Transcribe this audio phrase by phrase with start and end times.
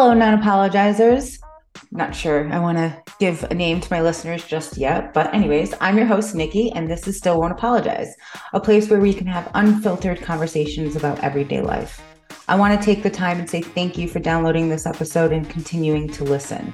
[0.00, 1.38] Hello, non apologizers.
[1.90, 5.74] Not sure I want to give a name to my listeners just yet, but, anyways,
[5.78, 8.16] I'm your host, Nikki, and this is Still Won't Apologize,
[8.54, 12.00] a place where we can have unfiltered conversations about everyday life.
[12.48, 15.50] I want to take the time and say thank you for downloading this episode and
[15.50, 16.72] continuing to listen.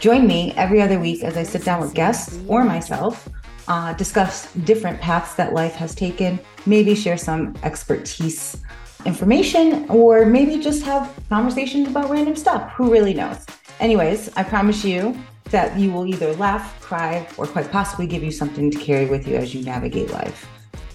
[0.00, 3.28] Join me every other week as I sit down with guests or myself,
[3.68, 8.62] uh, discuss different paths that life has taken, maybe share some expertise
[9.06, 12.70] information, or maybe just have conversations about random stuff.
[12.72, 13.44] Who really knows?
[13.80, 15.16] Anyways, I promise you
[15.50, 19.26] that you will either laugh, cry, or quite possibly give you something to carry with
[19.26, 20.48] you as you navigate life.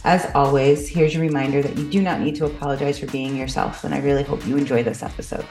[0.04, 3.84] As always, here's your reminder that you do not need to apologize for being yourself,
[3.84, 5.46] and I really hope you enjoy this episode.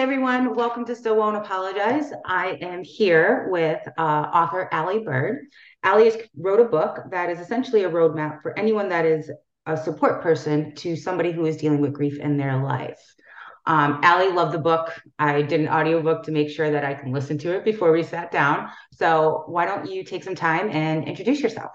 [0.00, 2.10] Everyone, welcome to Still Won't Apologize.
[2.24, 5.44] I am here with uh, author Aly Bird.
[5.84, 9.30] Aly wrote a book that is essentially a roadmap for anyone that is
[9.66, 12.98] a support person to somebody who is dealing with grief in their life.
[13.66, 14.90] Um, Aly loved the book.
[15.18, 18.02] I did an audiobook to make sure that I can listen to it before we
[18.02, 18.70] sat down.
[18.92, 21.72] So why don't you take some time and introduce yourself?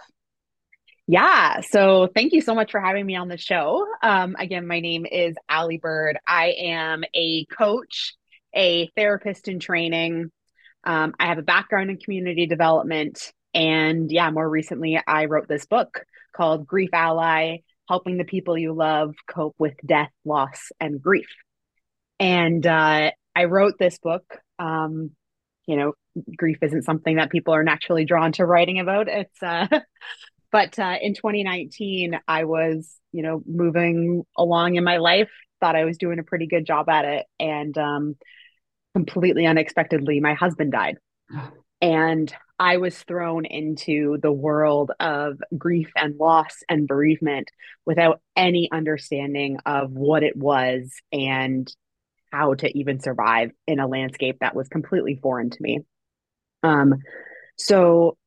[1.08, 1.62] Yeah.
[1.62, 3.86] So thank you so much for having me on the show.
[4.02, 6.18] Um, again, my name is Aly Bird.
[6.28, 8.16] I am a coach,
[8.56, 10.32] a therapist in training.
[10.84, 13.32] Um, I have a background in community development.
[13.54, 18.74] And yeah, more recently, I wrote this book called Grief Ally helping the people you
[18.74, 21.28] love cope with death, loss, and grief.
[22.20, 24.24] And uh, I wrote this book.
[24.58, 25.12] Um,
[25.68, 25.94] you know,
[26.36, 29.08] grief isn't something that people are naturally drawn to writing about.
[29.08, 29.68] It's, uh,
[30.56, 35.30] but uh, in 2019, I was, you know, moving along in my life,
[35.60, 37.26] thought I was doing a pretty good job at it.
[37.42, 38.16] And um,
[38.94, 40.98] completely unexpectedly, my husband died.
[41.82, 47.52] And I was thrown into the world of grief and loss and bereavement
[47.86, 51.72] without any understanding of what it was and
[52.32, 55.82] how to even survive in a landscape that was completely foreign to me.
[56.64, 56.96] Um,
[57.58, 58.18] so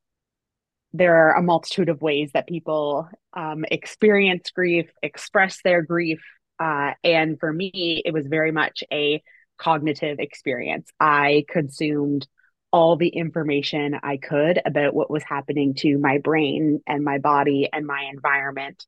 [0.93, 6.21] there are a multitude of ways that people um, experience grief, express their grief.
[6.59, 9.21] Uh, and for me, it was very much a
[9.57, 10.89] cognitive experience.
[10.99, 12.27] I consumed
[12.71, 17.69] all the information I could about what was happening to my brain and my body
[17.71, 18.85] and my environment.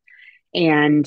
[0.53, 1.05] And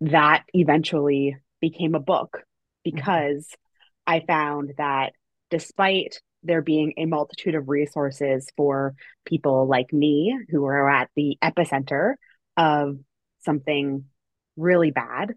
[0.00, 2.42] that eventually became a book
[2.84, 4.14] because mm-hmm.
[4.14, 5.12] I found that
[5.50, 8.94] despite there being a multitude of resources for
[9.24, 12.14] people like me who are at the epicenter
[12.56, 12.98] of
[13.40, 14.04] something
[14.56, 15.34] really bad,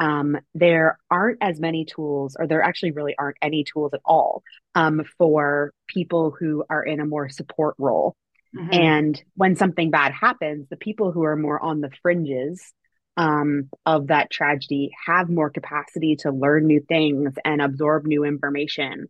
[0.00, 4.42] um, there aren't as many tools, or there actually really aren't any tools at all
[4.74, 8.16] um, for people who are in a more support role.
[8.56, 8.68] Mm-hmm.
[8.72, 12.72] And when something bad happens, the people who are more on the fringes
[13.16, 19.08] um, of that tragedy have more capacity to learn new things and absorb new information.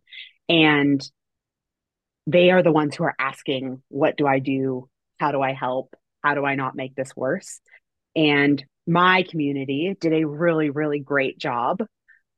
[0.49, 1.01] And
[2.31, 4.89] they are the ones who are asking, What do I do?
[5.19, 5.95] How do I help?
[6.23, 7.59] How do I not make this worse?
[8.15, 11.83] And my community did a really, really great job,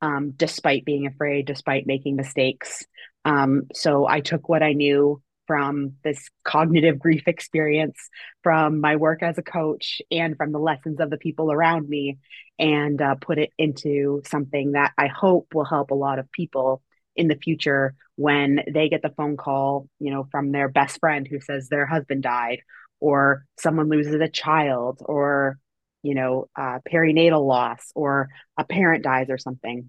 [0.02, 2.86] um, despite being afraid, despite making mistakes.
[3.26, 7.98] Um, so I took what I knew from this cognitive grief experience,
[8.44, 12.20] from my work as a coach, and from the lessons of the people around me,
[12.58, 16.82] and uh, put it into something that I hope will help a lot of people
[17.16, 21.28] in the future when they get the phone call, you know, from their best friend
[21.28, 22.60] who says their husband died,
[23.00, 25.58] or someone loses a child, or
[26.04, 29.88] you know, perinatal loss or a parent dies or something,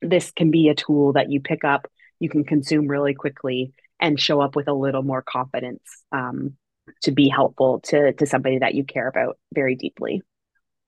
[0.00, 1.86] this can be a tool that you pick up,
[2.18, 6.56] you can consume really quickly, and show up with a little more confidence um,
[7.02, 10.22] to be helpful to to somebody that you care about very deeply.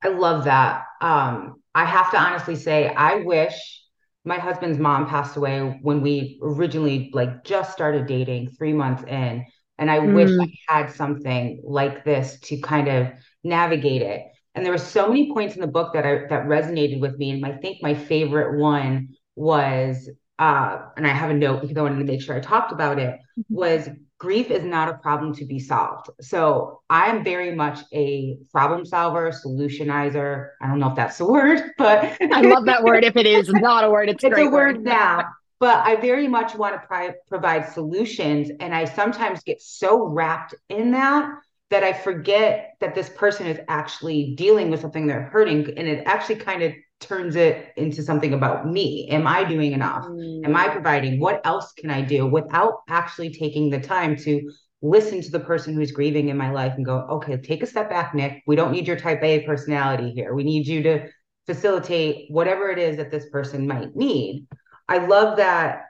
[0.03, 0.85] I love that.
[1.01, 3.84] Um, I have to honestly say, I wish
[4.25, 9.45] my husband's mom passed away when we originally like just started dating, three months in,
[9.79, 10.15] and I mm.
[10.15, 13.09] wish I had something like this to kind of
[13.43, 14.23] navigate it
[14.55, 17.31] and there were so many points in the book that I that resonated with me.
[17.31, 21.83] And I think my favorite one was, uh, and I have a note because I
[21.83, 23.55] wanted to make sure I talked about it, mm-hmm.
[23.55, 23.89] was
[24.19, 26.11] grief is not a problem to be solved.
[26.21, 30.51] So I am very much a problem solver, solutionizer.
[30.63, 33.05] I don't know if that's the word, but I love that word.
[33.05, 35.25] If it is not a word, it's, it's a, a word, word now.
[35.61, 38.51] But I very much want to pri- provide solutions.
[38.61, 41.31] And I sometimes get so wrapped in that
[41.71, 45.67] that I forget that this person is actually dealing with something they're hurting.
[45.77, 46.73] And it actually kind of
[47.05, 49.09] turns it into something about me.
[49.11, 50.05] Am I doing enough?
[50.05, 50.45] Mm.
[50.45, 50.73] Am I mm.
[50.73, 51.21] providing?
[51.21, 54.51] What else can I do without actually taking the time to
[54.83, 57.89] listen to the person who's grieving in my life and go, okay, take a step
[57.89, 58.43] back, Nick.
[58.47, 60.35] We don't need your type A personality here.
[60.35, 61.09] We need you to
[61.47, 64.47] facilitate whatever it is that this person might need.
[64.89, 65.85] I love that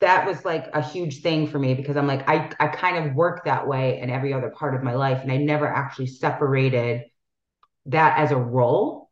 [0.00, 3.14] that was like a huge thing for me because I'm like I I kind of
[3.14, 7.04] work that way in every other part of my life and I never actually separated
[7.86, 9.03] that as a role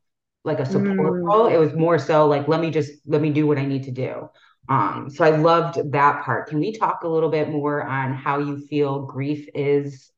[0.44, 1.25] like a support mm.
[1.25, 3.85] role it was more so like let me just let me do what I need
[3.85, 4.29] to do
[4.69, 8.39] um so I loved that part can we talk a little bit more on how
[8.39, 10.11] you feel grief is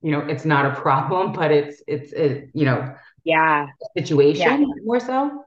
[0.00, 2.94] you know it's not a problem but it's it's a, you know
[3.24, 4.66] yeah situation yeah.
[4.84, 5.44] more so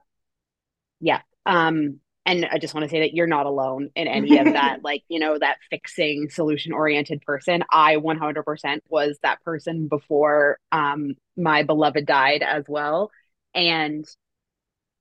[1.00, 4.44] yeah um and I just want to say that you're not alone in any of
[4.44, 7.64] that, like, you know, that fixing solution oriented person.
[7.72, 13.10] I 100% was that person before um, my beloved died as well.
[13.54, 14.04] And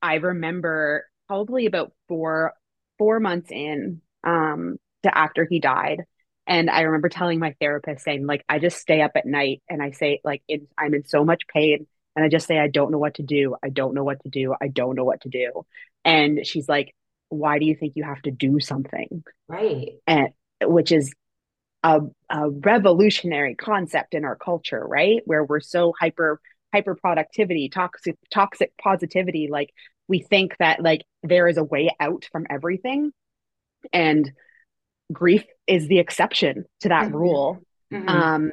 [0.01, 2.53] I remember probably about four,
[2.97, 6.03] four months in um, to after he died.
[6.45, 9.81] And I remember telling my therapist saying, like, I just stay up at night and
[9.83, 10.41] I say, like,
[10.77, 11.87] I'm in so much pain.
[12.15, 13.55] And I just say, I don't know what to do.
[13.61, 14.55] I don't know what to do.
[14.59, 15.65] I don't know what to do.
[16.05, 16.95] And she's like,
[17.29, 19.23] why do you think you have to do something?
[19.49, 19.97] Right.
[20.07, 20.29] And
[20.63, 21.13] which is
[21.83, 21.99] a,
[22.29, 25.21] a revolutionary concept in our culture, right?
[25.25, 26.39] Where we're so hyper
[26.73, 29.47] hyper productivity, toxic toxic positivity.
[29.49, 29.71] Like
[30.07, 33.11] we think that like there is a way out from everything.
[33.93, 34.31] And
[35.11, 37.15] grief is the exception to that mm-hmm.
[37.15, 37.61] rule.
[37.91, 38.09] Mm-hmm.
[38.09, 38.51] Um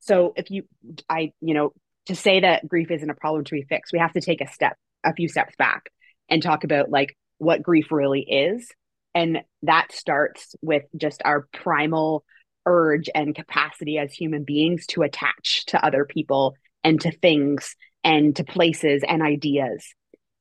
[0.00, 0.64] so if you
[1.08, 1.72] I, you know,
[2.06, 4.48] to say that grief isn't a problem to be fixed, we have to take a
[4.48, 5.90] step, a few steps back
[6.28, 8.70] and talk about like what grief really is.
[9.14, 12.24] And that starts with just our primal
[12.66, 16.54] urge and capacity as human beings to attach to other people
[16.86, 17.74] and to things
[18.04, 19.84] and to places and ideas.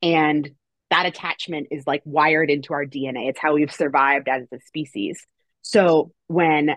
[0.04, 0.48] And
[0.92, 3.30] that attachment is like wired into our DNA.
[3.30, 5.26] It's how we've survived as a species.
[5.64, 6.76] So when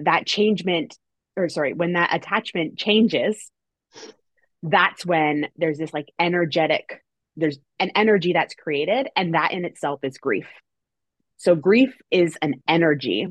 [0.00, 0.98] that changement,
[1.36, 3.52] or sorry, when that attachment changes,
[4.64, 7.00] that's when there's this like energetic
[7.36, 10.48] there's an energy that's created and that in itself is grief
[11.36, 13.28] so grief is an energy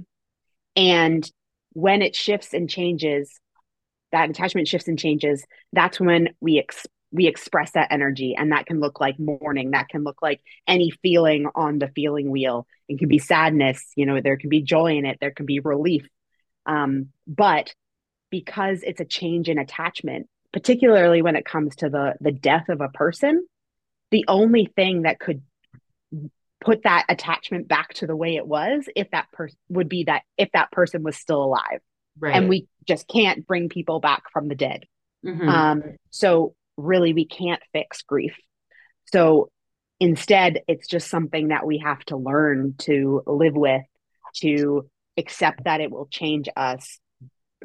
[0.78, 1.30] and
[1.74, 3.42] when it shifts and changes
[4.12, 8.66] that attachment shifts and changes that's when we ex- we express that energy and that
[8.66, 12.68] can look like mourning that can look like any feeling on the feeling wheel.
[12.88, 15.60] It can be sadness you know there can be joy in it there can be
[15.60, 16.08] relief.
[16.66, 17.74] Um, but
[18.30, 22.82] because it's a change in attachment particularly when it comes to the the death of
[22.82, 23.46] a person
[24.12, 25.42] the only thing that could
[26.60, 30.24] put that attachment back to the way it was if that person would be that
[30.38, 31.80] if that person was still alive
[32.20, 32.36] right.
[32.36, 34.86] and we just can't bring people back from the dead
[35.26, 35.48] mm-hmm.
[35.48, 38.36] um, so really we can't fix grief
[39.12, 39.50] so
[40.00, 43.84] instead it's just something that we have to learn to live with
[44.36, 44.88] to
[45.18, 47.00] accept that it will change us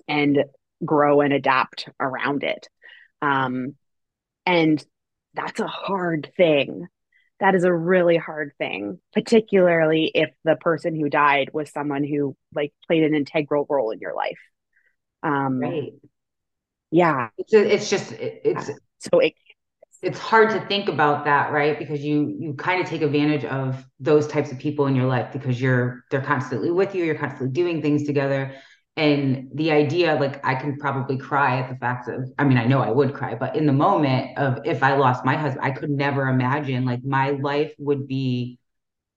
[0.09, 0.45] and
[0.85, 2.69] grow and adapt around it
[3.21, 3.75] um,
[4.45, 4.85] and
[5.35, 6.89] that's a hard thing.
[7.43, 12.37] That is a really hard thing, particularly if the person who died was someone who
[12.55, 14.39] like played an integral role in your life.
[15.25, 15.93] Um, right.
[16.93, 17.31] Yeah.
[17.37, 19.35] It's, it's just, it's, so it,
[20.03, 23.85] it's hard to think about that right because you you kind of take advantage of
[24.01, 27.49] those types of people in your life because you're they're constantly with you you're constantly
[27.49, 28.53] doing things together
[28.97, 32.65] and the idea like i can probably cry at the fact of i mean i
[32.67, 35.71] know i would cry but in the moment of if i lost my husband i
[35.71, 38.59] could never imagine like my life would be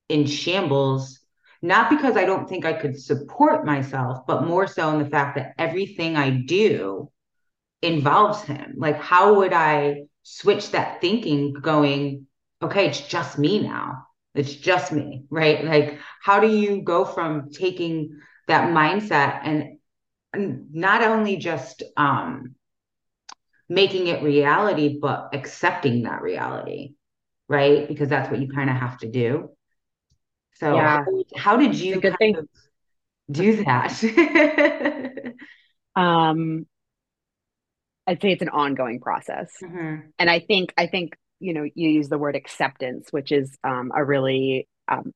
[0.07, 1.19] in shambles
[1.61, 5.35] not because i don't think i could support myself but more so in the fact
[5.35, 7.09] that everything i do
[7.81, 8.73] involves him.
[8.77, 12.27] Like how would i switch that thinking going
[12.61, 14.07] okay it's just me now.
[14.33, 15.63] It's just me right?
[15.63, 19.77] Like how do you go from taking that mindset and,
[20.33, 22.55] and not only just um,
[23.69, 26.93] making it reality, but accepting that reality,
[27.47, 27.87] right?
[27.87, 29.49] Because that's what you kind of have to do.
[30.55, 31.03] So, yeah.
[31.03, 32.01] how, how did you
[33.29, 35.33] do that?
[35.95, 36.65] um,
[38.07, 40.07] I'd say it's an ongoing process, mm-hmm.
[40.19, 43.91] and I think I think you know you use the word acceptance, which is um,
[43.95, 45.11] a really um,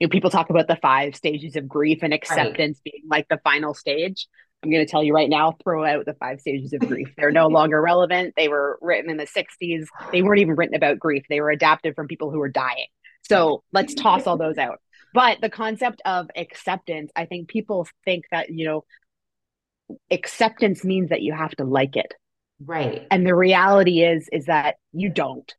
[0.00, 2.92] you know, people talk about the five stages of grief and acceptance right.
[2.92, 4.26] being like the final stage.
[4.62, 7.08] I'm going to tell you right now, throw out the five stages of grief.
[7.16, 8.34] They're no longer relevant.
[8.36, 9.86] They were written in the 60s.
[10.10, 11.24] They weren't even written about grief.
[11.28, 12.86] They were adapted from people who were dying.
[13.28, 14.80] So let's toss all those out.
[15.12, 18.84] But the concept of acceptance, I think people think that, you know,
[20.10, 22.14] acceptance means that you have to like it.
[22.64, 23.06] Right.
[23.10, 25.52] And the reality is, is that you don't.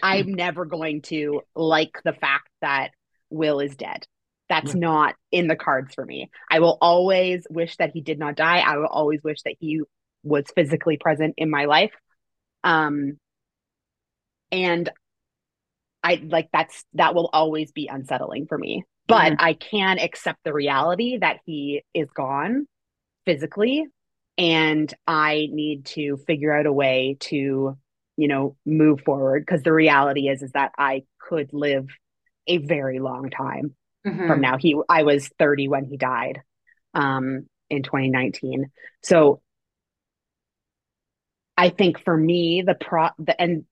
[0.00, 0.06] Hmm.
[0.06, 2.90] I'm never going to like the fact that
[3.32, 4.06] Will is dead.
[4.48, 6.30] That's not in the cards for me.
[6.50, 8.58] I will always wish that he did not die.
[8.58, 9.80] I will always wish that he
[10.22, 11.92] was physically present in my life.
[12.62, 13.18] Um
[14.50, 14.90] and
[16.04, 18.84] I like that's that will always be unsettling for me.
[19.06, 19.44] But mm-hmm.
[19.44, 22.66] I can accept the reality that he is gone
[23.24, 23.86] physically
[24.38, 27.76] and I need to figure out a way to,
[28.16, 31.86] you know, move forward because the reality is is that I could live
[32.46, 33.74] a very long time
[34.06, 34.26] mm-hmm.
[34.26, 34.56] from now.
[34.58, 36.42] He I was 30 when he died
[36.94, 38.70] um in 2019.
[39.02, 39.40] So
[41.56, 43.64] I think for me the pro the and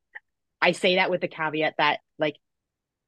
[0.61, 2.37] I say that with the caveat that like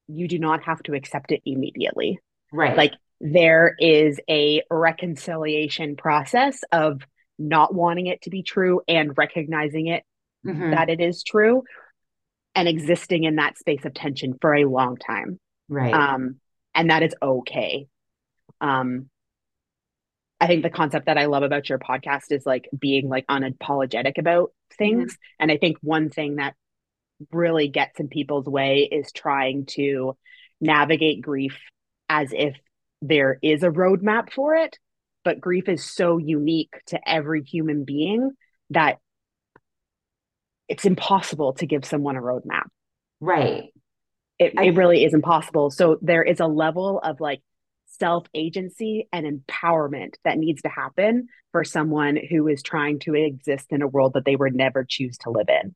[0.07, 2.19] you do not have to accept it immediately.
[2.51, 2.75] Right.
[2.75, 7.01] Like there is a reconciliation process of
[7.39, 10.03] not wanting it to be true and recognizing it
[10.45, 10.71] mm-hmm.
[10.71, 11.63] that it is true
[12.55, 15.39] and existing in that space of tension for a long time.
[15.69, 15.93] Right.
[15.93, 16.35] Um
[16.75, 17.87] and that is okay.
[18.61, 19.09] Um
[20.39, 24.17] I think the concept that I love about your podcast is like being like unapologetic
[24.17, 25.13] about things.
[25.13, 25.21] Mm-hmm.
[25.39, 26.55] And I think one thing that
[27.31, 30.17] really gets in people's way is trying to
[30.59, 31.57] navigate grief
[32.09, 32.57] as if
[33.01, 34.77] there is a roadmap for it.
[35.23, 38.31] But grief is so unique to every human being
[38.71, 38.97] that
[40.67, 42.65] it's impossible to give someone a roadmap.
[43.21, 43.69] Right.
[44.39, 45.71] It, I, it really is impossible.
[45.71, 47.41] So there is a level of like
[47.99, 53.67] self agency and empowerment that needs to happen for someone who is trying to exist
[53.69, 55.75] in a world that they would never choose to live in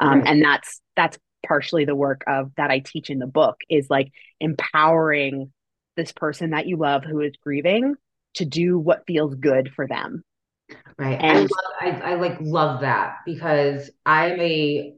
[0.00, 0.28] um, right.
[0.28, 4.10] and that's that's partially the work of that i teach in the book is like
[4.40, 5.52] empowering
[5.96, 7.94] this person that you love who is grieving
[8.34, 10.22] to do what feels good for them
[10.98, 11.48] right and I, love,
[11.80, 14.94] I, I like love that because i'm a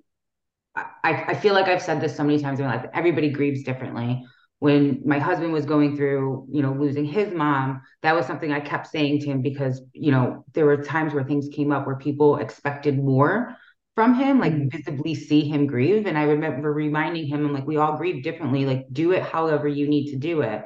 [1.04, 3.62] I, I feel like i've said this so many times in my life everybody grieves
[3.62, 4.24] differently
[4.60, 8.60] when my husband was going through you know losing his mom that was something i
[8.60, 11.96] kept saying to him because you know there were times where things came up where
[11.96, 13.56] people expected more
[13.98, 14.68] from him, like mm-hmm.
[14.68, 16.06] visibly see him grieve.
[16.06, 18.64] And I remember reminding him, I'm like, we all grieve differently.
[18.64, 20.64] Like, do it however you need to do it.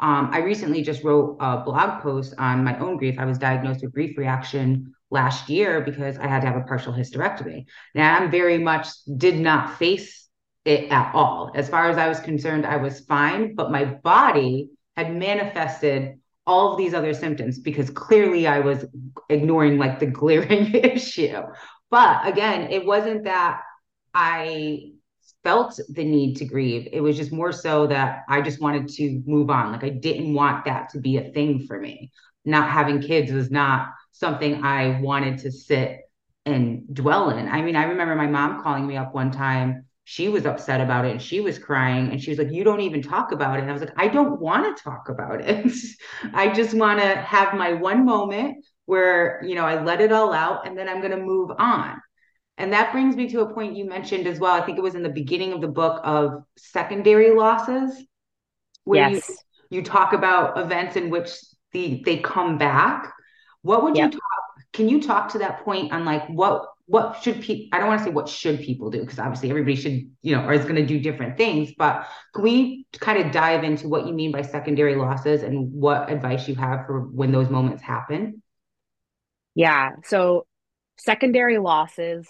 [0.00, 3.14] Um, I recently just wrote a blog post on my own grief.
[3.18, 6.92] I was diagnosed with grief reaction last year because I had to have a partial
[6.92, 7.64] hysterectomy.
[7.94, 10.28] Now, I'm very much did not face
[10.64, 11.52] it at all.
[11.54, 16.72] As far as I was concerned, I was fine, but my body had manifested all
[16.72, 18.84] of these other symptoms because clearly I was
[19.30, 21.40] ignoring like the glaring issue.
[21.90, 23.60] But again, it wasn't that
[24.12, 24.90] I
[25.44, 26.88] felt the need to grieve.
[26.92, 29.72] It was just more so that I just wanted to move on.
[29.72, 32.10] Like I didn't want that to be a thing for me.
[32.44, 36.00] Not having kids was not something I wanted to sit
[36.46, 37.48] and dwell in.
[37.48, 39.86] I mean, I remember my mom calling me up one time.
[40.04, 42.82] She was upset about it and she was crying and she was like, You don't
[42.82, 43.62] even talk about it.
[43.62, 45.72] And I was like, I don't want to talk about it.
[46.34, 50.32] I just want to have my one moment where you know I let it all
[50.32, 52.00] out and then I'm going to move on.
[52.58, 54.52] And that brings me to a point you mentioned as well.
[54.52, 58.04] I think it was in the beginning of the book of secondary losses,
[58.84, 59.28] where yes.
[59.70, 61.30] you, you talk about events in which
[61.72, 63.13] the they come back.
[63.64, 64.12] What would yep.
[64.12, 64.64] you talk?
[64.74, 67.68] Can you talk to that point on like what what should people?
[67.72, 70.44] I don't want to say what should people do because obviously everybody should you know
[70.44, 71.72] or is going to do different things.
[71.78, 76.10] But can we kind of dive into what you mean by secondary losses and what
[76.10, 78.42] advice you have for when those moments happen?
[79.54, 79.92] Yeah.
[80.04, 80.46] So
[80.98, 82.28] secondary losses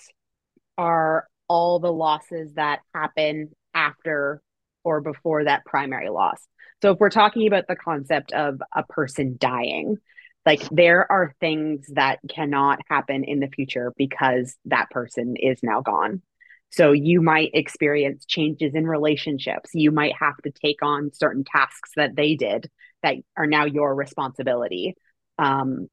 [0.78, 4.40] are all the losses that happen after
[4.84, 6.46] or before that primary loss.
[6.80, 9.96] So if we're talking about the concept of a person dying,
[10.46, 15.80] like there are things that cannot happen in the future because that person is now
[15.80, 16.22] gone.
[16.70, 19.70] So you might experience changes in relationships.
[19.74, 22.68] You might have to take on certain tasks that they did
[23.02, 24.96] that are now your responsibility.
[25.38, 25.88] Um,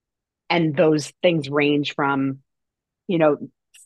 [0.50, 2.40] and those things range from
[3.08, 3.38] you know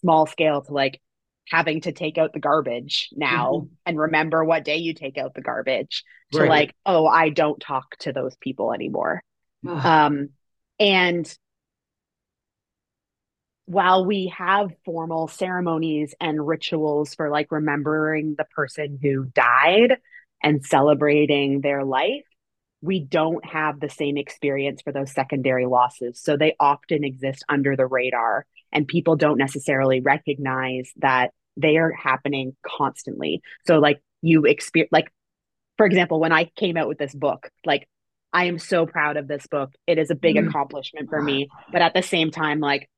[0.02, 1.02] small scale to like
[1.50, 3.74] having to take out the garbage now mm-hmm.
[3.86, 7.96] and remember what day you take out the garbage to like oh i don't talk
[7.98, 9.24] to those people anymore
[9.68, 10.30] um
[10.80, 11.38] and
[13.66, 19.98] while we have formal ceremonies and rituals for like remembering the person who died
[20.44, 22.24] and celebrating their life
[22.86, 26.22] we don't have the same experience for those secondary losses.
[26.22, 31.92] So they often exist under the radar, and people don't necessarily recognize that they are
[31.92, 33.42] happening constantly.
[33.66, 35.12] So, like, you experience, like,
[35.78, 37.88] for example, when I came out with this book, like,
[38.36, 39.72] I am so proud of this book.
[39.88, 40.50] It is a big mm.
[40.50, 41.48] accomplishment for me.
[41.72, 42.90] But at the same time, like,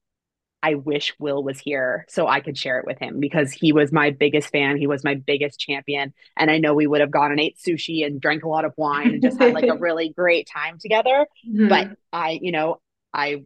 [0.64, 3.92] I wish Will was here so I could share it with him because he was
[3.92, 4.78] my biggest fan.
[4.78, 6.16] He was my biggest champion.
[6.36, 8.74] And I know we would have gone and ate sushi and drank a lot of
[8.78, 11.28] wine and just had like a really great time together.
[11.48, 11.68] Mm-hmm.
[11.68, 12.82] But I, you know,
[13.14, 13.44] I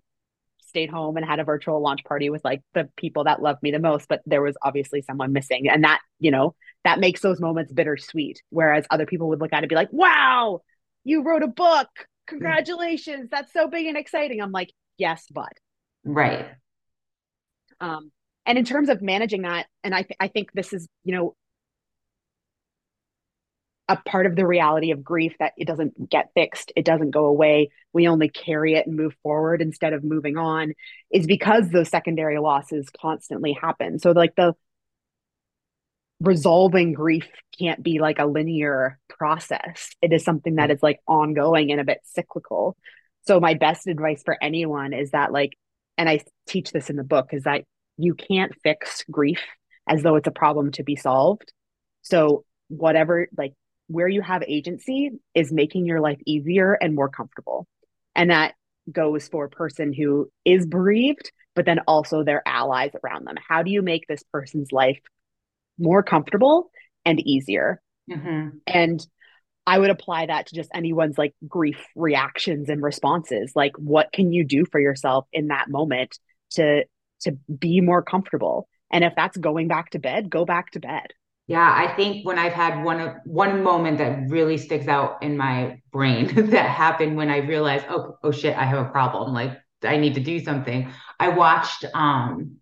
[0.62, 3.72] stayed home and had a virtual launch party with like the people that loved me
[3.72, 5.68] the most, but there was obviously someone missing.
[5.68, 6.56] And that, you know,
[6.86, 8.42] that makes those moments bittersweet.
[8.50, 10.62] Whereas other people would look at it and be like, wow,
[11.04, 11.90] you wrote a book.
[12.28, 13.30] Congratulations.
[13.30, 14.42] That's so big and exciting.
[14.42, 15.52] I'm like, yes, but.
[16.04, 16.48] Right.
[17.80, 18.12] Um,
[18.46, 21.36] and in terms of managing that, and I, th- I think this is, you know,
[23.90, 27.26] a part of the reality of grief that it doesn't get fixed, it doesn't go
[27.26, 27.72] away.
[27.92, 30.74] We only carry it and move forward instead of moving on,
[31.12, 34.00] is because those secondary losses constantly happen.
[34.00, 34.54] So, like, the
[36.22, 40.76] resolving grief can't be like a linear process, it is something that mm.
[40.76, 42.78] is like ongoing and a bit cyclical.
[43.28, 45.52] So, my best advice for anyone is that, like,
[45.98, 47.64] and I teach this in the book, is that
[47.98, 49.42] you can't fix grief
[49.88, 51.52] as though it's a problem to be solved.
[52.02, 53.54] So, whatever, like,
[53.88, 57.68] where you have agency is making your life easier and more comfortable.
[58.16, 58.54] And that
[58.92, 63.36] goes for a person who is bereaved, but then also their allies around them.
[63.48, 65.00] How do you make this person's life
[65.78, 66.72] more comfortable
[67.06, 67.82] and easier?
[68.10, 68.58] Mm-hmm.
[68.68, 69.06] And
[69.68, 73.54] I would apply that to just anyone's like grief reactions and responses.
[73.56, 76.18] Like, what can you do for yourself in that moment
[76.52, 76.86] to
[77.22, 78.68] to be more comfortable?
[78.92, 81.08] And if that's going back to bed, go back to bed.
[81.48, 85.82] Yeah, I think when I've had one one moment that really sticks out in my
[85.92, 89.34] brain that happened when I realized, oh, oh shit, I have a problem.
[89.34, 90.92] Like I need to do something.
[91.20, 92.58] I watched um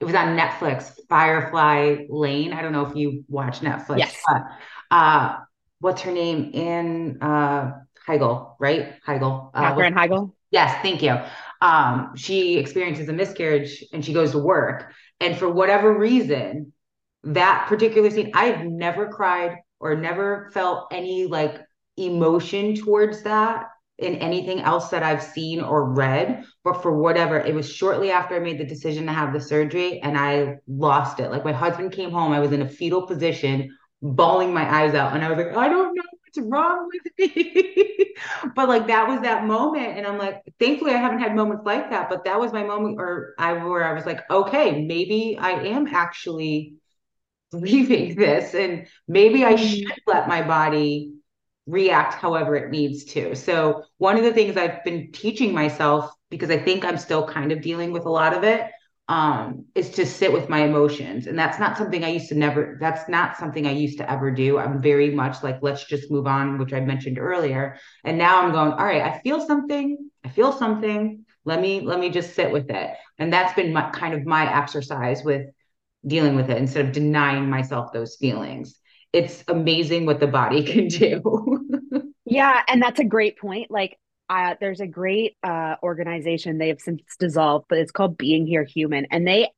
[0.00, 2.52] it was on Netflix, Firefly Lane.
[2.52, 3.98] I don't know if you watch Netflix.
[3.98, 4.22] Yes.
[4.26, 4.42] But,
[4.90, 5.38] uh
[5.80, 7.72] what's her name in uh
[8.06, 8.94] Heigl, right?
[9.06, 9.50] Heigl.
[9.54, 10.32] Uh, Katherine Heigl.
[10.50, 11.18] Yes, thank you.
[11.60, 14.92] Um, she experiences a miscarriage and she goes to work.
[15.20, 16.72] And for whatever reason,
[17.24, 21.60] that particular scene, I've never cried or never felt any like
[21.96, 23.66] emotion towards that
[23.98, 26.44] in anything else that I've seen or read.
[26.64, 30.00] But for whatever, it was shortly after I made the decision to have the surgery
[30.00, 31.30] and I lost it.
[31.30, 35.14] Like my husband came home, I was in a fetal position bawling my eyes out.
[35.14, 38.14] And I was like, I don't know what's wrong with me.
[38.54, 39.96] but like that was that moment.
[39.96, 42.08] And I'm like, thankfully I haven't had moments like that.
[42.10, 45.86] But that was my moment or I where I was like, okay, maybe I am
[45.86, 46.74] actually
[47.52, 48.54] grieving this.
[48.54, 49.64] And maybe I mm-hmm.
[49.64, 51.13] should let my body
[51.66, 53.34] react however it needs to.
[53.34, 57.52] So one of the things I've been teaching myself, because I think I'm still kind
[57.52, 58.70] of dealing with a lot of it,
[59.06, 61.26] um is to sit with my emotions.
[61.26, 64.30] And that's not something i used to never that's not something i used to ever
[64.30, 64.58] do.
[64.58, 67.76] I'm very much like let's just move on which i mentioned earlier.
[68.02, 71.26] And now i'm going all right i feel something i feel something.
[71.44, 72.96] Let me let me just sit with it.
[73.18, 75.48] And that's been my kind of my exercise with
[76.06, 78.78] dealing with it instead of denying myself those feelings
[79.14, 81.60] it's amazing what the body can do
[82.24, 83.98] yeah and that's a great point like
[84.28, 88.64] uh, there's a great uh, organization they have since dissolved, but it's called Being Here
[88.64, 89.50] Human, and they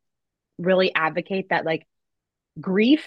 [0.58, 1.86] really advocate that like
[2.60, 3.06] grief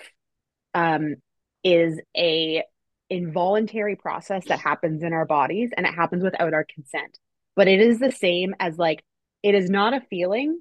[0.74, 1.16] um,
[1.64, 2.64] is a
[3.10, 7.18] involuntary process that happens in our bodies and it happens without our consent.
[7.56, 9.04] But it is the same as like
[9.42, 10.60] it is not a feeling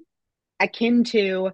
[0.59, 1.51] akin to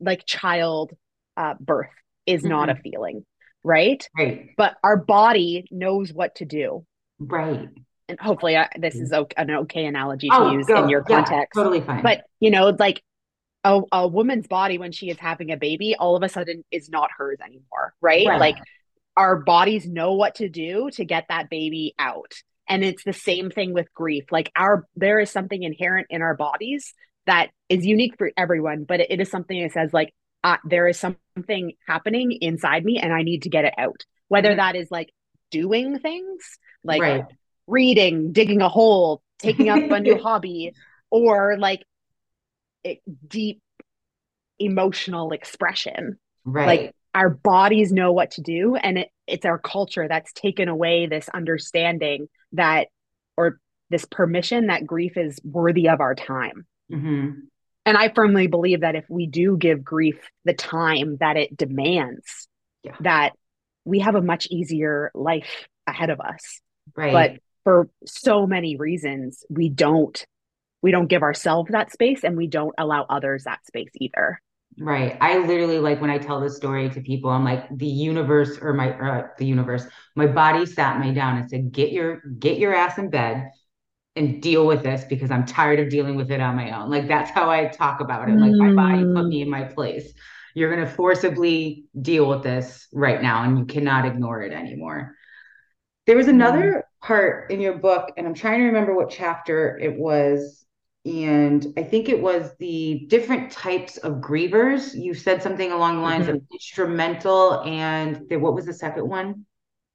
[0.00, 0.92] like child
[1.36, 1.90] uh, birth
[2.26, 2.48] is mm-hmm.
[2.48, 3.24] not a feeling,
[3.64, 4.08] right?
[4.16, 4.50] Right.
[4.56, 6.84] But our body knows what to do.
[7.18, 7.68] Right
[8.08, 10.82] and hopefully I, this is okay, an okay analogy to oh, use go.
[10.82, 11.52] in your context.
[11.54, 12.02] Yeah, totally fine.
[12.02, 13.02] But you know, like
[13.64, 16.88] a, a woman's body when she is having a baby, all of a sudden is
[16.88, 18.26] not hers anymore, right?
[18.26, 18.40] right?
[18.40, 18.56] Like
[19.16, 22.32] our bodies know what to do to get that baby out.
[22.66, 24.24] And it's the same thing with grief.
[24.30, 26.94] Like our there is something inherent in our bodies
[27.26, 30.88] that is unique for everyone, but it, it is something that says like uh, there
[30.88, 34.04] is something happening inside me and I need to get it out.
[34.28, 34.58] Whether mm-hmm.
[34.58, 35.12] that is like
[35.50, 37.24] doing things like right
[37.68, 40.74] reading, digging a hole, taking up a new hobby,
[41.10, 41.84] or like
[42.82, 43.60] it, deep
[44.58, 46.18] emotional expression.
[46.44, 46.66] Right.
[46.66, 51.06] Like our bodies know what to do, and it, it's our culture that's taken away
[51.06, 52.88] this understanding that,
[53.36, 56.66] or this permission that grief is worthy of our time.
[56.90, 57.40] Mm-hmm.
[57.88, 62.46] And I firmly believe that if we do give grief the time that it demands,
[62.84, 62.92] yeah.
[63.00, 63.30] that
[63.86, 66.60] we have a much easier life ahead of us.
[66.94, 67.12] Right.
[67.12, 70.26] But for so many reasons we don't
[70.82, 74.40] we don't give ourselves that space and we don't allow others that space either
[74.78, 78.56] right i literally like when i tell this story to people i'm like the universe
[78.62, 79.84] or my uh, the universe
[80.16, 83.50] my body sat me down and said get your get your ass in bed
[84.16, 86.90] and deal with this because I'm tired of dealing with it on my own.
[86.90, 88.36] Like that's how I talk about it.
[88.36, 90.12] Like my body put me in my place.
[90.54, 95.14] You're going to forcibly deal with this right now and you cannot ignore it anymore.
[96.06, 99.94] There was another part in your book, and I'm trying to remember what chapter it
[99.94, 100.64] was.
[101.04, 104.94] And I think it was the different types of grievers.
[104.94, 106.36] You said something along the lines mm-hmm.
[106.36, 109.46] of instrumental and the, what was the second one?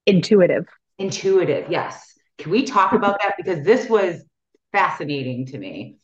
[0.06, 0.65] Intuitive.
[0.97, 2.12] Intuitive, yes.
[2.38, 3.36] Can we talk about that?
[3.38, 4.24] Because this was
[4.72, 5.98] fascinating to me.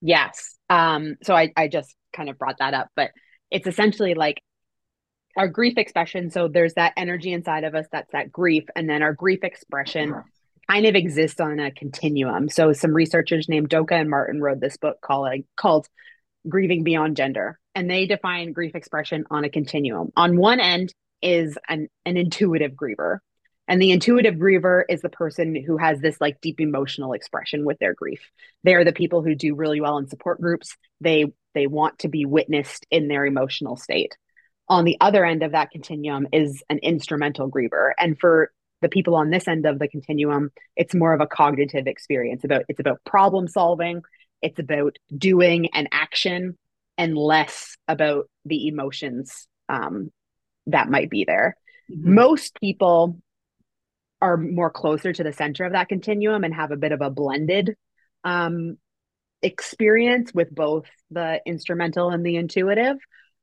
[0.00, 0.56] Yes.
[0.68, 3.10] Um, so I, I just kind of brought that up, but
[3.50, 4.42] it's essentially like
[5.36, 6.30] our grief expression.
[6.30, 8.64] So there's that energy inside of us that's that grief.
[8.74, 10.14] And then our grief expression
[10.68, 12.48] kind of exists on a continuum.
[12.48, 15.86] So some researchers named Doka and Martin wrote this book called, called
[16.48, 17.58] Grieving Beyond Gender.
[17.74, 20.10] And they define grief expression on a continuum.
[20.16, 23.18] On one end is an, an intuitive griever.
[23.68, 27.78] And the intuitive griever is the person who has this like deep emotional expression with
[27.78, 28.20] their grief.
[28.62, 30.76] They are the people who do really well in support groups.
[31.00, 34.16] They they want to be witnessed in their emotional state.
[34.68, 37.92] On the other end of that continuum is an instrumental griever.
[37.98, 38.50] And for
[38.82, 42.64] the people on this end of the continuum, it's more of a cognitive experience about
[42.68, 44.02] it's about problem solving,
[44.42, 46.56] it's about doing an action
[46.98, 50.10] and less about the emotions um,
[50.66, 51.56] that might be there.
[51.90, 52.14] Mm-hmm.
[52.14, 53.18] Most people
[54.20, 57.10] are more closer to the center of that continuum and have a bit of a
[57.10, 57.76] blended
[58.24, 58.78] um,
[59.42, 62.96] experience with both the instrumental and the intuitive.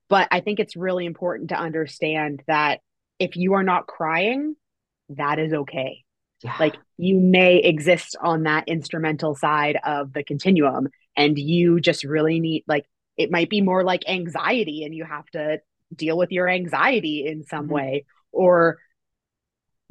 [0.09, 2.81] But I think it's really important to understand that
[3.19, 4.55] if you are not crying,
[5.09, 6.03] that is okay.
[6.43, 6.55] Yeah.
[6.59, 12.39] Like you may exist on that instrumental side of the continuum, and you just really
[12.39, 15.61] need, like, it might be more like anxiety, and you have to
[15.95, 17.73] deal with your anxiety in some mm-hmm.
[17.73, 18.05] way.
[18.31, 18.79] Or,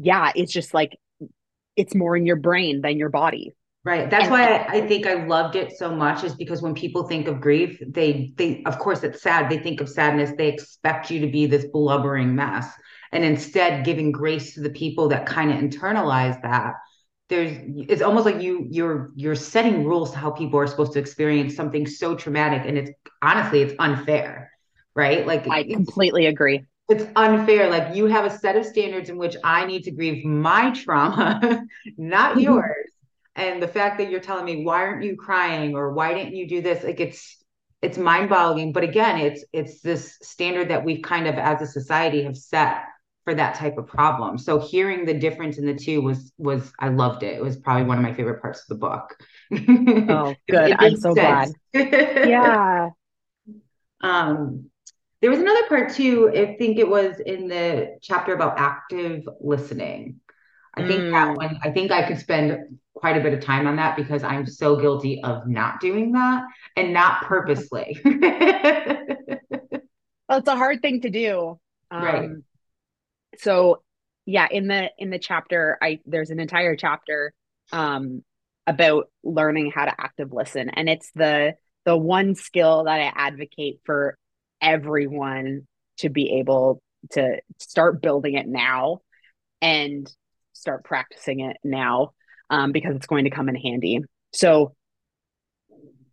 [0.03, 0.99] yeah, it's just like
[1.77, 3.55] it's more in your brain than your body.
[3.85, 4.09] Right.
[4.11, 7.05] That's and, why I, I, think I loved it so much is because when people
[7.05, 9.51] think of grief, they they of course it's sad.
[9.51, 10.33] They think of sadness.
[10.37, 12.69] They expect you to be this blubbering mess.
[13.11, 16.75] And instead giving grace to the people that kind of internalize that.
[17.29, 17.57] There's
[17.89, 21.57] it's almost like you you're you're setting rules to how people are supposed to experience
[21.57, 22.63] something so traumatic.
[22.67, 24.53] And it's honestly it's unfair.
[24.95, 25.27] Right.
[25.27, 27.71] Like I completely agree it's unfair.
[27.71, 31.65] Like you have a set of standards in which I need to grieve my trauma,
[31.97, 32.41] not mm-hmm.
[32.41, 32.91] yours.
[33.35, 35.75] And the fact that you're telling me why aren't you crying?
[35.75, 36.85] or why didn't you do this?
[36.85, 37.39] like it's
[37.81, 38.73] it's mind-boggling.
[38.73, 42.85] But again it's it's this standard that we've kind of as a society have set
[43.25, 44.37] for that type of problem.
[44.37, 47.37] So hearing the difference in the two was was i loved it.
[47.37, 49.17] It was probably one of my favorite parts of the book.
[50.11, 50.75] Oh good.
[50.79, 51.55] i'm so sense.
[51.73, 52.29] glad.
[52.29, 52.91] Yeah.
[54.05, 54.72] Um
[55.23, 60.21] there was another part too i think it was in the chapter about active listening
[60.75, 61.11] I think mm.
[61.11, 64.23] that one, I think I could spend quite a bit of time on that because
[64.23, 66.45] I'm so guilty of not doing that
[66.77, 68.01] and not purposely.
[68.05, 68.15] well,
[70.31, 71.59] it's a hard thing to do.
[71.91, 72.31] Um, right.
[73.39, 73.83] So
[74.25, 77.35] yeah, in the in the chapter, I there's an entire chapter
[77.71, 78.23] um
[78.67, 80.71] about learning how to active listen.
[80.71, 81.55] And it's the
[81.85, 84.17] the one skill that I advocate for
[84.63, 85.67] everyone
[85.99, 89.01] to be able to start building it now
[89.61, 90.11] and
[90.53, 92.13] start practicing it now
[92.49, 94.01] um, because it's going to come in handy.
[94.33, 94.75] So,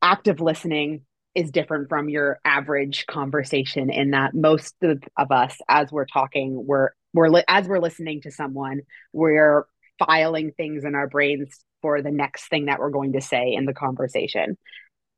[0.01, 1.01] active listening
[1.35, 6.65] is different from your average conversation in that most of, of us, as we're talking,
[6.65, 8.81] we're we're li- as we're listening to someone,
[9.13, 9.65] we're
[9.99, 13.65] filing things in our brains for the next thing that we're going to say in
[13.65, 14.57] the conversation.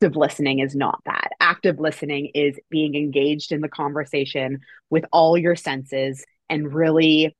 [0.01, 1.29] Active listening is not that.
[1.39, 7.35] Active listening is being engaged in the conversation with all your senses and really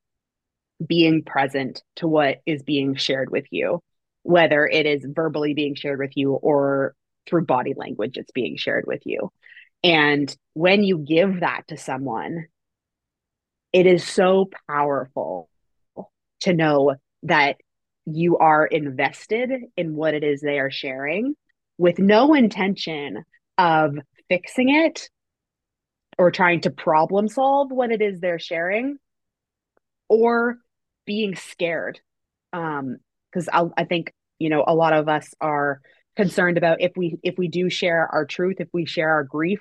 [0.86, 3.80] being present to what is being shared with you,
[4.22, 6.94] whether it is verbally being shared with you or
[7.28, 9.32] through body language, it's being shared with you.
[9.82, 12.46] And when you give that to someone,
[13.72, 15.48] it is so powerful
[16.42, 16.94] to know
[17.24, 17.56] that
[18.06, 21.34] you are invested in what it is they are sharing
[21.78, 23.24] with no intention
[23.58, 23.96] of
[24.28, 25.08] fixing it
[26.18, 28.98] or trying to problem solve what it is they're sharing
[30.08, 30.58] or
[31.06, 32.00] being scared.
[32.52, 32.98] Um
[33.32, 35.80] because i think you know a lot of us are
[36.16, 39.60] concerned about if we if we do share our truth if we share our grief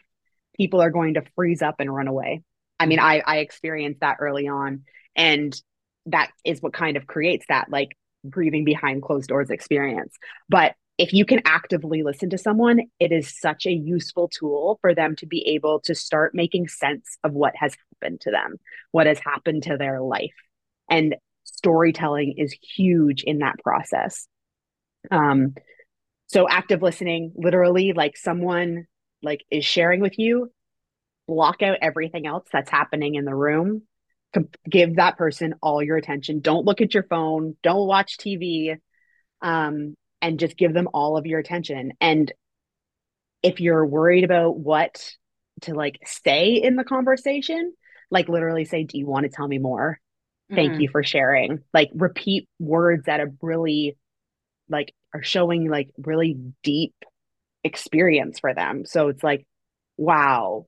[0.58, 2.44] people are going to freeze up and run away.
[2.80, 4.84] I mean i i experienced that early on
[5.16, 5.60] and
[6.08, 7.96] that is what kind of creates that like
[8.30, 10.16] grieving behind closed doors experience.
[10.50, 14.94] But if you can actively listen to someone it is such a useful tool for
[14.96, 18.58] them to be able to start making sense of what has happened to them
[18.92, 20.36] what has happened to their life
[20.90, 24.28] and storytelling is huge in that process.
[25.10, 25.56] Um,
[26.28, 28.86] So active listening, literally like someone
[29.24, 30.52] like is sharing with you,
[31.28, 33.84] block out everything else that's happening in the room.
[34.70, 36.42] Give that person all your attention.
[36.42, 37.58] Don't look at your phone.
[37.64, 38.78] Don't watch TV.
[39.42, 41.94] Um, and just give them all of your attention.
[42.00, 42.32] And
[43.44, 45.14] if you're worried about what
[45.62, 47.74] to like say in the conversation,
[48.10, 50.00] like literally say, Do you want to tell me more?
[50.54, 50.82] Thank mm-hmm.
[50.82, 51.60] you for sharing.
[51.74, 53.98] Like repeat words that are really
[54.70, 56.94] like are showing like really deep
[57.64, 58.86] experience for them.
[58.86, 59.46] So it's like,
[59.98, 60.66] wow,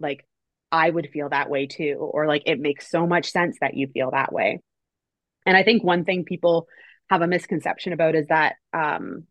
[0.00, 0.26] like
[0.72, 1.96] I would feel that way too.
[1.98, 4.60] Or like it makes so much sense that you feel that way.
[5.46, 6.66] And I think one thing people
[7.10, 9.24] have a misconception about is that um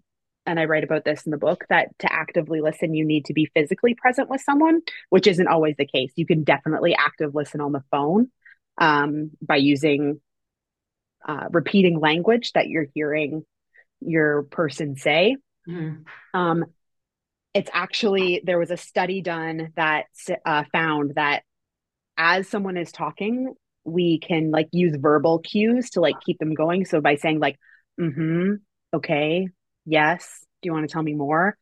[0.46, 3.34] and I write about this in the book that to actively listen, you need to
[3.34, 6.12] be physically present with someone, which isn't always the case.
[6.16, 8.30] You can definitely active listen on the phone
[8.78, 10.20] um, by using
[11.26, 13.46] uh, repeating language that you're hearing
[14.02, 15.38] your person say.
[15.68, 16.38] Mm-hmm.
[16.38, 16.66] Um,
[17.54, 20.08] it's actually, there was a study done that
[20.46, 21.44] uh, found that
[22.18, 23.54] as someone is talking,
[23.86, 26.86] we can like use verbal cues to like keep them going.
[26.86, 27.58] So by saying like,
[28.00, 28.54] mm hmm,
[28.96, 29.48] okay,
[29.86, 31.58] yes, do you want to tell me more?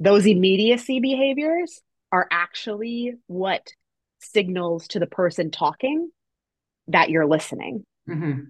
[0.00, 1.80] Those immediacy behaviors
[2.12, 3.66] are actually what
[4.20, 6.10] signals to the person talking
[6.88, 7.84] that you're listening.
[8.08, 8.44] Mm-hmm.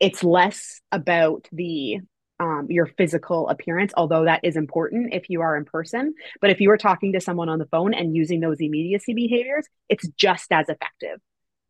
[0.00, 1.98] It's less about the
[2.40, 6.14] um, your physical appearance, although that is important if you are in person.
[6.40, 9.66] But if you are talking to someone on the phone and using those immediacy behaviors,
[9.88, 11.20] it's just as effective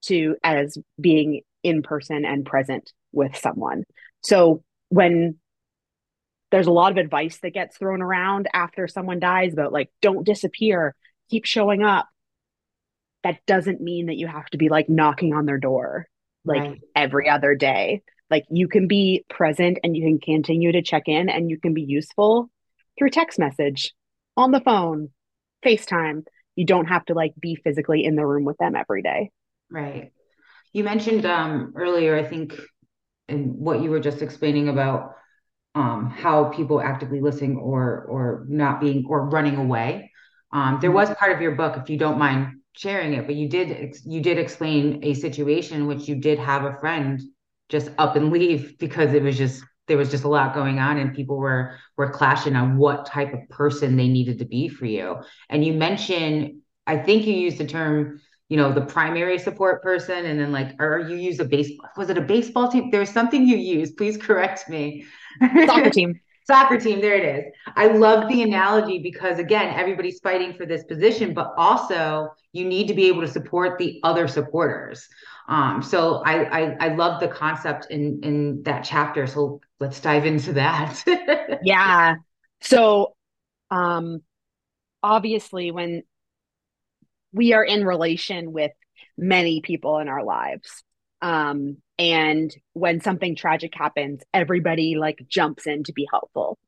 [0.03, 3.85] to as being in person and present with someone.
[4.23, 5.37] So when
[6.53, 10.25] there's a lot of advice that gets thrown around after someone dies about like don't
[10.25, 10.95] disappear
[11.31, 12.07] keep showing up
[13.25, 16.07] that doesn't mean that you have to be like knocking on their door
[16.45, 16.81] like right.
[16.95, 21.29] every other day like you can be present and you can continue to check in
[21.29, 22.51] and you can be useful
[22.99, 23.95] through text message
[24.37, 25.09] on the phone
[25.65, 26.23] facetime
[26.55, 29.31] you don't have to like be physically in the room with them every day
[29.73, 30.13] right
[30.73, 32.55] you mentioned um earlier i think
[33.29, 35.15] in what you were just explaining about
[35.75, 40.11] um, how people actively listening or or not being or running away.
[40.53, 43.49] Um, there was part of your book, if you don't mind sharing it, but you
[43.49, 47.21] did you did explain a situation in which you did have a friend
[47.69, 50.99] just up and leave because it was just there was just a lot going on
[50.99, 54.85] and people were were clashing on what type of person they needed to be for
[54.85, 55.17] you.
[55.49, 58.21] And you mentioned, I think you used the term
[58.53, 61.89] you know, the primary support person, and then like, or you use a baseball?
[61.97, 62.91] Was it a baseball team?
[62.91, 63.97] There was something you used.
[63.97, 65.07] Please correct me.
[65.65, 66.21] Soccer team.
[66.47, 67.01] Soccer team.
[67.01, 67.53] There it is.
[67.77, 72.89] I love the analogy because again, everybody's fighting for this position, but also you need
[72.89, 75.09] to be able to support the other supporters.
[75.49, 79.27] Um, so I, I I love the concept in in that chapter.
[79.27, 81.03] So let's dive into that.
[81.63, 82.17] yeah.
[82.61, 83.15] So
[83.71, 84.21] um
[85.03, 86.03] obviously when
[87.33, 88.73] we are in relation with
[89.17, 90.83] many people in our lives.
[91.21, 96.59] Um, and when something tragic happens, everybody like jumps in to be helpful,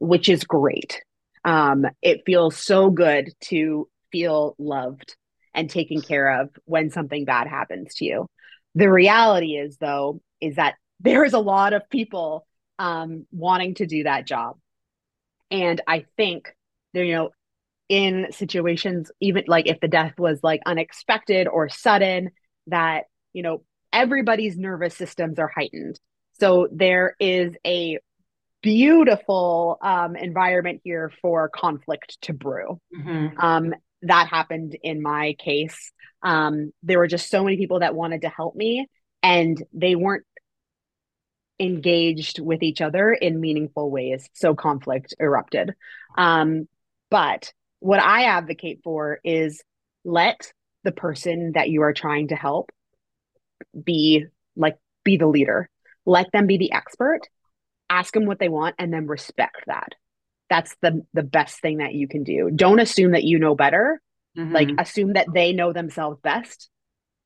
[0.00, 1.02] which is great.
[1.44, 5.16] Um, it feels so good to feel loved
[5.54, 8.26] and taken care of when something bad happens to you.
[8.74, 12.46] The reality is, though, is that there is a lot of people
[12.78, 14.56] um, wanting to do that job.
[15.50, 16.54] And I think
[16.92, 17.30] you know,
[17.90, 22.30] in situations even like if the death was like unexpected or sudden
[22.68, 25.98] that you know everybody's nervous systems are heightened.
[26.38, 27.98] So there is a
[28.62, 32.80] beautiful um, environment here for conflict to brew.
[32.96, 33.38] Mm-hmm.
[33.38, 35.92] um, that happened in my case.
[36.22, 38.88] Um, there were just so many people that wanted to help me
[39.22, 40.24] and they weren't
[41.58, 45.74] engaged with each other in meaningful ways so conflict erupted.
[46.16, 46.66] Um,
[47.10, 49.62] but what I advocate for is
[50.04, 50.52] let
[50.84, 52.70] the person that you are trying to help
[53.82, 55.68] be like be the leader.
[56.06, 57.20] Let them be the expert.
[57.88, 59.94] Ask them what they want and then respect that.
[60.48, 62.50] That's the the best thing that you can do.
[62.54, 64.00] Don't assume that you know better.
[64.38, 64.52] Mm-hmm.
[64.54, 66.70] Like assume that they know themselves best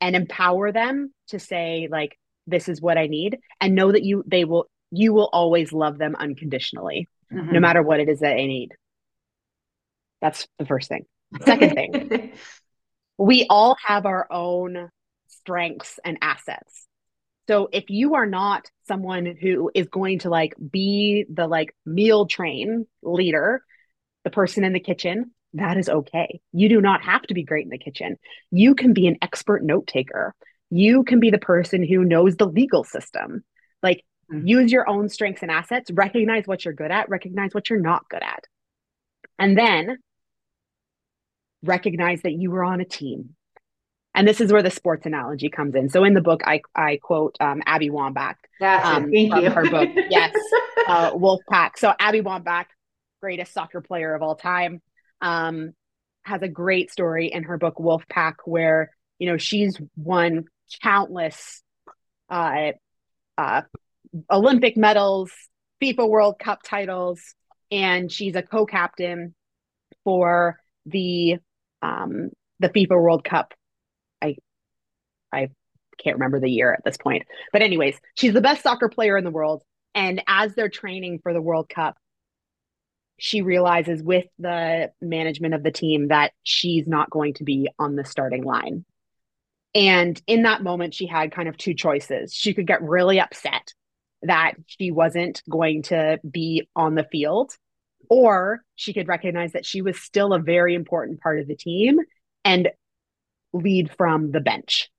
[0.00, 4.24] and empower them to say like this is what I need and know that you
[4.26, 7.52] they will you will always love them unconditionally mm-hmm.
[7.52, 8.72] no matter what it is that they need.
[10.24, 11.04] That's the first thing.
[11.44, 12.32] Second thing,
[13.18, 14.88] we all have our own
[15.28, 16.87] strengths and assets.
[17.46, 22.24] So if you are not someone who is going to like be the like meal
[22.24, 23.62] train leader,
[24.24, 26.40] the person in the kitchen, that is okay.
[26.52, 28.16] You do not have to be great in the kitchen.
[28.50, 30.34] You can be an expert note taker.
[30.70, 33.44] You can be the person who knows the legal system.
[33.82, 34.46] Like mm-hmm.
[34.46, 38.08] use your own strengths and assets, recognize what you're good at, recognize what you're not
[38.08, 38.44] good at.
[39.38, 39.98] And then
[41.64, 43.35] recognize that you were on a team.
[44.14, 45.88] And this is where the sports analogy comes in.
[45.88, 48.37] So in the book, I, I quote um, Abby Wambach.
[48.61, 49.11] That's um.
[49.11, 49.50] Thank you.
[49.50, 50.33] Her book, yes,
[50.87, 51.70] uh, Wolfpack.
[51.77, 52.66] So Abby Wambach,
[53.20, 54.81] greatest soccer player of all time,
[55.20, 55.72] um,
[56.22, 60.44] has a great story in her book Wolfpack, where you know she's won
[60.81, 61.62] countless
[62.31, 62.70] uh,
[63.37, 63.62] uh,
[64.31, 65.33] Olympic medals,
[65.83, 67.20] FIFA World Cup titles,
[67.72, 69.35] and she's a co-captain
[70.05, 71.38] for the
[71.85, 73.55] um, the FIFA World Cup.
[74.23, 74.37] I
[75.33, 75.49] I
[76.03, 79.25] can't remember the year at this point, but anyways, she's the best soccer player in
[79.25, 79.62] the world.
[79.94, 81.97] And as they're training for the World Cup,
[83.18, 87.94] she realizes with the management of the team that she's not going to be on
[87.94, 88.85] the starting line.
[89.75, 92.33] And in that moment, she had kind of two choices.
[92.33, 93.73] She could get really upset
[94.23, 97.53] that she wasn't going to be on the field,
[98.08, 101.98] or she could recognize that she was still a very important part of the team
[102.44, 102.68] and
[103.52, 104.90] lead from the bench.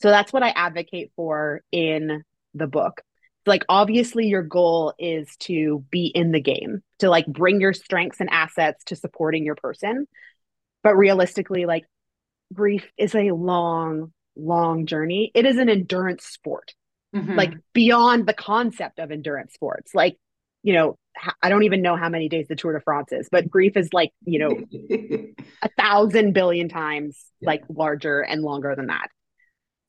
[0.00, 2.24] So that's what I advocate for in
[2.54, 3.02] the book.
[3.46, 8.20] Like, obviously, your goal is to be in the game, to like bring your strengths
[8.20, 10.06] and assets to supporting your person.
[10.82, 11.84] But realistically, like,
[12.52, 15.30] grief is a long, long journey.
[15.34, 16.74] It is an endurance sport,
[17.14, 17.34] mm-hmm.
[17.34, 19.94] like beyond the concept of endurance sports.
[19.94, 20.16] Like,
[20.62, 20.96] you know,
[21.42, 23.92] I don't even know how many days the Tour de France is, but grief is
[23.92, 24.64] like, you know,
[25.62, 27.48] a thousand billion times yeah.
[27.48, 29.08] like larger and longer than that.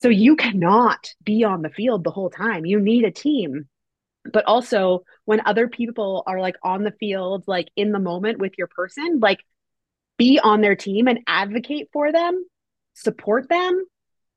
[0.02, 2.66] So you cannot be on the field the whole time.
[2.66, 3.68] You need a team.
[4.32, 8.52] But also when other people are like on the field, like in the moment with
[8.58, 9.40] your person, like
[10.18, 12.44] be on their team and advocate for them,
[12.94, 13.84] support them,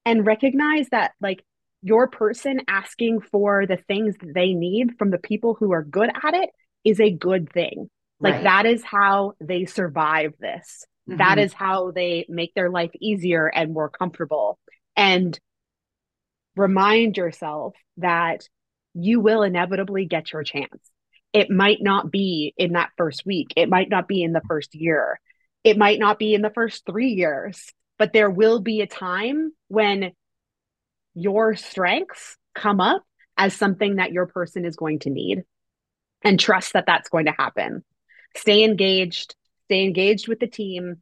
[0.05, 1.43] and recognize that like
[1.81, 6.09] your person asking for the things that they need from the people who are good
[6.23, 6.49] at it
[6.83, 7.89] is a good thing.
[8.19, 8.43] Like right.
[8.43, 10.85] that is how they survive this.
[11.09, 11.17] Mm-hmm.
[11.17, 14.59] That is how they make their life easier and more comfortable.
[14.95, 15.37] And
[16.55, 18.47] remind yourself that
[18.93, 20.91] you will inevitably get your chance.
[21.31, 23.53] It might not be in that first week.
[23.55, 25.19] It might not be in the first year.
[25.63, 29.51] It might not be in the first three years, but there will be a time
[29.67, 30.11] when
[31.13, 33.03] your strengths come up
[33.37, 35.43] as something that your person is going to need
[36.23, 37.83] and trust that that's going to happen.
[38.35, 41.01] Stay engaged, stay engaged with the team,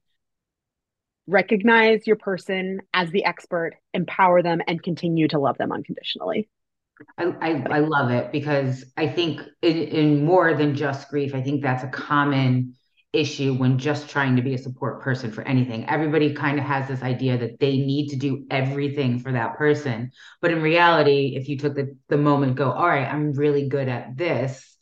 [1.28, 6.50] recognize your person as the expert, empower them, and continue to love them unconditionally.
[7.18, 11.42] I, I, I love it because I think in, in more than just grief, I
[11.42, 12.76] think that's a common
[13.14, 15.88] issue when just trying to be a support person for anything.
[15.88, 20.12] Everybody kind of has this idea that they need to do everything for that person.
[20.42, 23.88] But in reality, if you took the, the moment, go, all right, I'm really good
[23.88, 24.77] at this,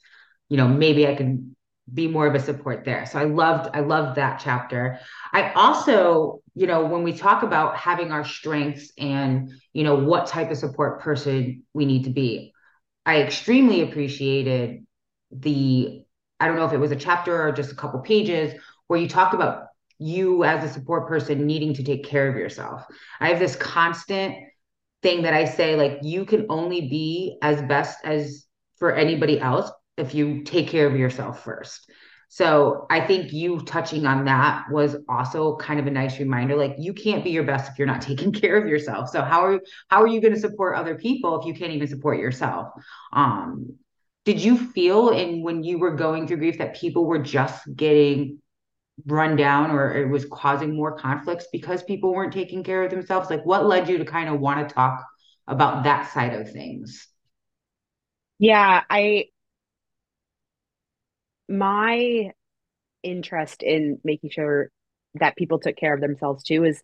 [0.49, 1.55] you know, maybe I can
[1.91, 3.05] be more of a support there.
[3.05, 4.99] So I loved, I loved that chapter.
[5.31, 10.27] I also, you know, when we talk about having our strengths and, you know, what
[10.27, 12.53] type of support person we need to be,
[13.05, 14.85] I extremely appreciated
[15.31, 16.01] the
[16.39, 19.07] I don't know if it was a chapter or just a couple pages where you
[19.07, 22.83] talked about you as a support person needing to take care of yourself.
[23.21, 24.35] I have this constant
[25.01, 28.45] thing that I say like you can only be as best as
[28.77, 31.89] for anybody else if you take care of yourself first.
[32.27, 36.55] So I think you touching on that was also kind of a nice reminder.
[36.55, 39.09] Like you can't be your best if you're not taking care of yourself.
[39.09, 41.87] So how are how are you going to support other people if you can't even
[41.87, 42.69] support yourself?
[43.13, 43.75] Um,
[44.25, 48.39] did you feel in when you were going through grief that people were just getting
[49.05, 53.29] run down or it was causing more conflicts because people weren't taking care of themselves
[53.29, 55.05] like what led you to kind of want to talk
[55.47, 57.09] about that side of things
[58.39, 59.25] yeah i
[61.47, 62.31] my
[63.03, 64.69] interest in making sure
[65.15, 66.81] that people took care of themselves too is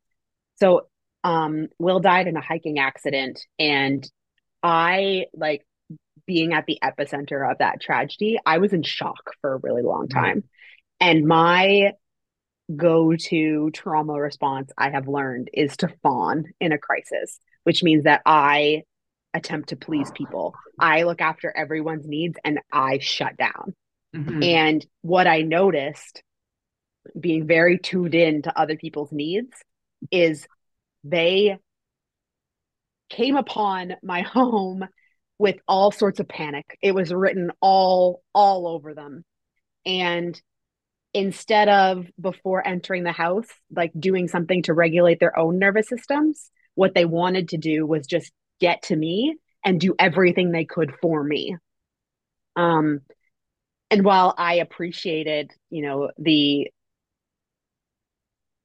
[0.55, 0.87] so
[1.23, 4.09] um will died in a hiking accident and
[4.63, 5.65] i like
[6.25, 10.07] being at the epicenter of that tragedy, I was in shock for a really long
[10.07, 10.37] time.
[10.37, 11.07] Mm-hmm.
[11.07, 11.91] And my
[12.73, 18.05] go to trauma response I have learned is to fawn in a crisis, which means
[18.05, 18.83] that I
[19.33, 20.53] attempt to please people.
[20.79, 23.75] I look after everyone's needs and I shut down.
[24.15, 24.43] Mm-hmm.
[24.43, 26.23] And what I noticed
[27.19, 29.51] being very tuned in to other people's needs
[30.11, 30.47] is
[31.03, 31.57] they
[33.09, 34.85] came upon my home
[35.37, 36.77] with all sorts of panic.
[36.81, 39.23] It was written all all over them.
[39.85, 40.39] And
[41.13, 46.51] instead of before entering the house like doing something to regulate their own nervous systems,
[46.75, 49.35] what they wanted to do was just get to me
[49.65, 51.57] and do everything they could for me.
[52.55, 53.01] Um,
[53.91, 56.71] and while I appreciated, you know, the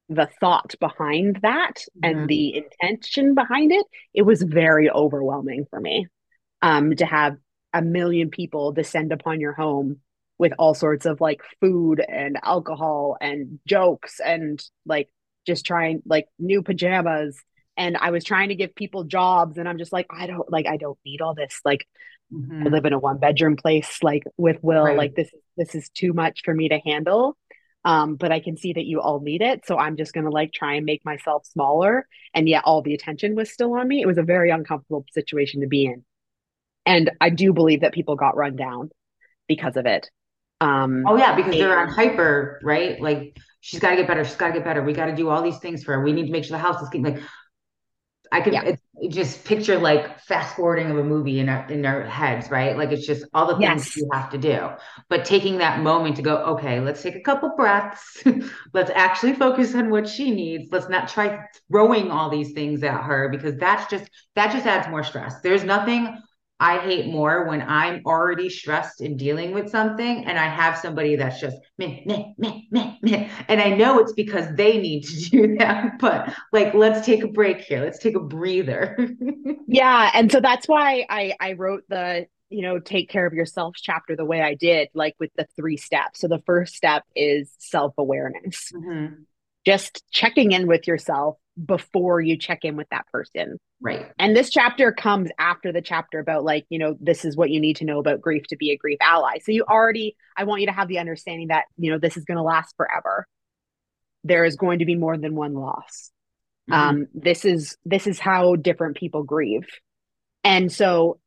[0.09, 1.99] the thought behind that mm-hmm.
[2.03, 6.07] and the intention behind it, it was very overwhelming for me.
[6.61, 7.35] Um, to have
[7.73, 9.99] a million people descend upon your home
[10.39, 15.09] with all sorts of like food and alcohol and jokes and like
[15.45, 17.37] just trying like new pajamas
[17.75, 20.65] and I was trying to give people jobs and I'm just like I don't like
[20.65, 21.87] I don't need all this like
[22.33, 22.67] mm-hmm.
[22.67, 24.97] I live in a one bedroom place like with Will right.
[24.97, 27.37] like this this is too much for me to handle
[27.85, 30.31] um but I can see that you all need it so I'm just going to
[30.31, 34.01] like try and make myself smaller and yet all the attention was still on me
[34.01, 36.03] it was a very uncomfortable situation to be in
[36.85, 38.89] and I do believe that people got run down
[39.47, 40.09] because of it
[40.59, 42.99] um, oh yeah, because and, they're on hyper, right?
[42.99, 44.23] Like she's got to get better.
[44.23, 44.83] She's got to get better.
[44.83, 46.01] We got to do all these things for her.
[46.01, 47.03] We need to make sure the house is clean.
[47.03, 47.21] Like
[48.31, 48.75] I can yeah.
[49.09, 52.75] Just picture like fast forwarding of a movie in our in our heads, right?
[52.75, 53.97] Like it's just all the things yes.
[53.97, 54.69] you have to do.
[55.07, 58.23] But taking that moment to go, okay, let's take a couple breaths.
[58.73, 60.69] let's actually focus on what she needs.
[60.71, 61.39] Let's not try
[61.71, 65.41] throwing all these things at her because that's just that just adds more stress.
[65.41, 66.17] There's nothing
[66.59, 71.15] I hate more when I'm already stressed in dealing with something and I have somebody
[71.15, 73.29] that's just meh, meh, meh, meh, meh.
[73.47, 77.27] And I know it's because they need to do that, but like, let's take a
[77.27, 77.83] break here.
[77.83, 78.97] Let's take a breather.
[79.67, 80.09] yeah.
[80.13, 84.15] And so that's why I, I wrote the, you know, take care of yourself chapter
[84.15, 86.21] the way I did, like with the three steps.
[86.21, 88.71] So the first step is self awareness.
[88.73, 89.13] Mm-hmm.
[89.63, 93.57] Just checking in with yourself before you check in with that person.
[93.81, 94.11] Right.
[94.19, 97.59] And this chapter comes after the chapter about like, you know, this is what you
[97.59, 99.39] need to know about grief to be a grief ally.
[99.43, 102.25] So you already I want you to have the understanding that, you know, this is
[102.25, 103.27] going to last forever.
[104.23, 106.11] There is going to be more than one loss.
[106.69, 106.73] Mm-hmm.
[106.73, 109.67] Um this is this is how different people grieve.
[110.43, 111.19] And so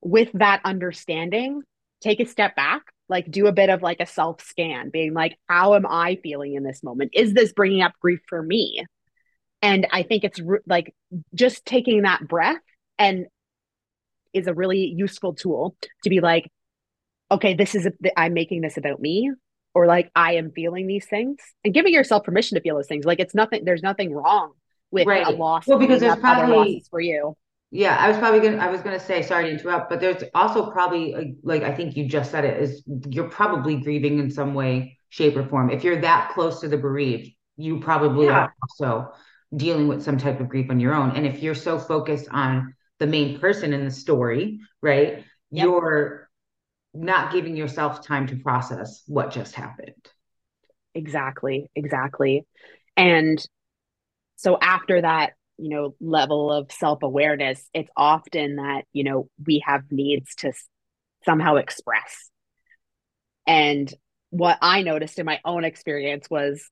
[0.00, 1.62] with that understanding,
[2.00, 5.36] take a step back, like do a bit of like a self scan, being like,
[5.48, 7.10] how am I feeling in this moment?
[7.14, 8.84] Is this bringing up grief for me?
[9.62, 10.94] And I think it's re- like
[11.34, 12.60] just taking that breath
[12.98, 13.26] and
[14.32, 16.50] is a really useful tool to be like,
[17.30, 19.32] okay, this is, a, I'm making this about me,
[19.74, 23.04] or like I am feeling these things and giving yourself permission to feel those things.
[23.04, 24.52] Like it's nothing, there's nothing wrong
[24.90, 25.26] with right.
[25.26, 25.66] a loss.
[25.66, 27.36] Well, because there's probably for you.
[27.70, 28.56] Yeah, I was probably gonna.
[28.56, 31.98] I was gonna say sorry to interrupt, but there's also probably a, like I think
[31.98, 35.68] you just said it is you're probably grieving in some way, shape, or form.
[35.68, 38.32] If you're that close to the bereaved, you probably yeah.
[38.32, 39.12] are also
[39.56, 41.16] dealing with some type of grief on your own.
[41.16, 45.64] And if you're so focused on the main person in the story, right, yep.
[45.64, 46.28] you're
[46.94, 49.94] not giving yourself time to process what just happened.
[50.94, 52.46] Exactly, exactly.
[52.96, 53.44] And
[54.36, 59.62] so after that, you know, level of self awareness, it's often that, you know, we
[59.66, 60.52] have needs to
[61.24, 62.30] somehow express.
[63.46, 63.92] And
[64.30, 66.68] what I noticed in my own experience was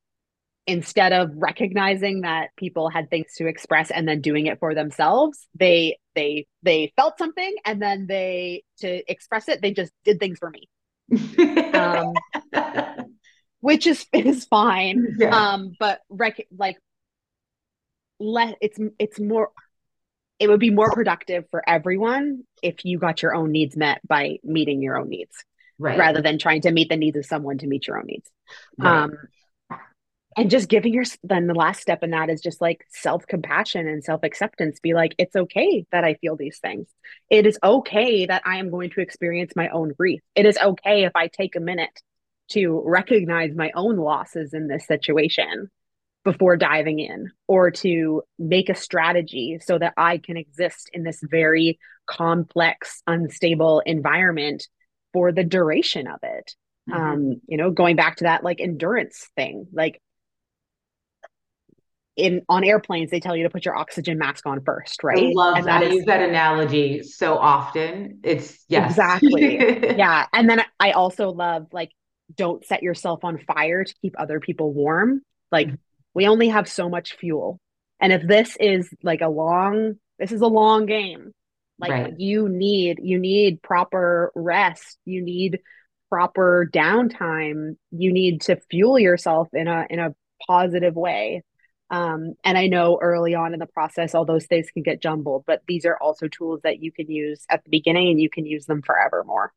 [0.66, 5.46] instead of recognizing that people had things to express and then doing it for themselves
[5.54, 10.38] they they they felt something and then they to express it they just did things
[10.38, 10.68] for me
[11.74, 12.12] um,
[13.60, 15.52] which is is fine yeah.
[15.52, 16.76] um but rec- like
[18.18, 19.50] let it's it's more
[20.38, 24.38] it would be more productive for everyone if you got your own needs met by
[24.42, 25.44] meeting your own needs
[25.78, 28.28] right rather than trying to meet the needs of someone to meet your own needs
[28.78, 29.04] right.
[29.04, 29.12] um
[30.36, 34.04] and just giving your then the last step in that is just like self-compassion and
[34.04, 34.80] self-acceptance.
[34.80, 36.88] Be like it's okay that i feel these things.
[37.30, 40.20] It is okay that i am going to experience my own grief.
[40.34, 42.02] It is okay if i take a minute
[42.50, 45.68] to recognize my own losses in this situation
[46.22, 51.20] before diving in or to make a strategy so that i can exist in this
[51.22, 54.66] very complex unstable environment
[55.12, 56.54] for the duration of it.
[56.90, 57.02] Mm-hmm.
[57.02, 60.00] um you know going back to that like endurance thing like
[62.16, 65.18] in on airplanes they tell you to put your oxygen mask on first right?
[65.18, 68.20] i love and that, i use that analogy so often.
[68.22, 68.92] It's yes.
[68.92, 69.56] Exactly.
[69.96, 70.26] Yeah.
[70.32, 71.90] And then i also love like
[72.34, 75.22] don't set yourself on fire to keep other people warm.
[75.52, 75.76] Like mm-hmm.
[76.14, 77.60] we only have so much fuel.
[78.00, 81.32] And if this is like a long this is a long game
[81.78, 82.14] like right.
[82.18, 84.98] you need you need proper rest.
[85.04, 85.60] You need
[86.08, 87.76] proper downtime.
[87.90, 90.14] You need to fuel yourself in a in a
[90.46, 91.42] positive way
[91.90, 95.44] um, and I know early on in the process, all those things can get jumbled,
[95.46, 98.44] but these are also tools that you can use at the beginning and you can
[98.44, 99.52] use them forevermore.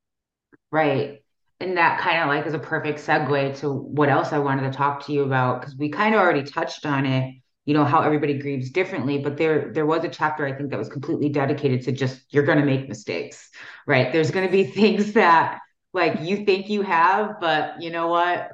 [0.72, 1.24] Right.
[1.60, 4.78] And that kind of like is a perfect segue to what else I wanted to
[4.78, 7.34] talk to you about because we kind of already touched on it,
[7.66, 10.80] you know, how everybody grieves differently, but there there was a chapter I think that
[10.80, 13.50] was completely dedicated to just you're going to make mistakes,
[13.88, 14.12] right?
[14.14, 15.60] There's going to be things that
[15.94, 18.52] like you think you have, but you know what?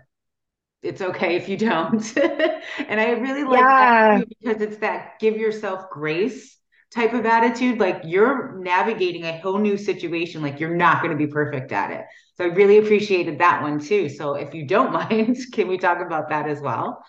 [0.85, 2.17] It's okay if you don't.
[2.87, 4.19] and I really like yeah.
[4.19, 6.57] that because it's that give yourself grace
[6.93, 7.79] type of attitude.
[7.79, 11.91] Like you're navigating a whole new situation, like you're not going to be perfect at
[11.91, 12.05] it.
[12.35, 14.09] So I really appreciated that one too.
[14.09, 17.03] So if you don't mind, can we talk about that as well?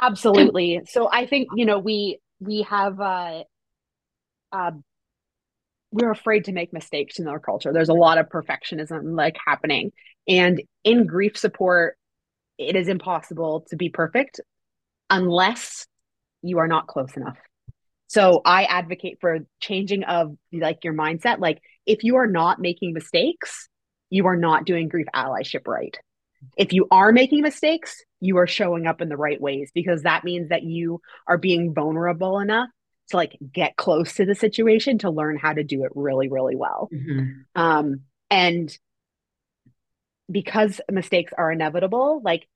[0.00, 0.82] Absolutely.
[0.86, 3.44] So I think, you know, we we have uh
[4.52, 4.72] uh
[5.92, 7.72] we're afraid to make mistakes in our culture.
[7.72, 9.92] There's a lot of perfectionism like happening.
[10.26, 11.96] And in grief support,
[12.68, 14.40] it is impossible to be perfect
[15.10, 15.86] unless
[16.42, 17.38] you are not close enough.
[18.08, 21.38] So I advocate for changing of like your mindset.
[21.38, 23.68] Like if you are not making mistakes,
[24.10, 25.96] you are not doing grief allyship right.
[26.56, 30.24] If you are making mistakes, you are showing up in the right ways because that
[30.24, 32.68] means that you are being vulnerable enough
[33.08, 36.56] to like get close to the situation to learn how to do it really really
[36.56, 37.60] well mm-hmm.
[37.60, 38.00] um
[38.30, 38.76] and
[40.30, 42.46] because mistakes are inevitable like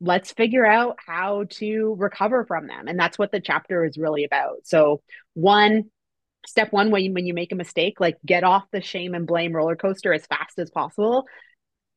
[0.00, 4.24] let's figure out how to recover from them and that's what the chapter is really
[4.24, 5.02] about so
[5.34, 5.84] one
[6.46, 9.26] step one when you, when you make a mistake like get off the shame and
[9.26, 11.26] blame roller coaster as fast as possible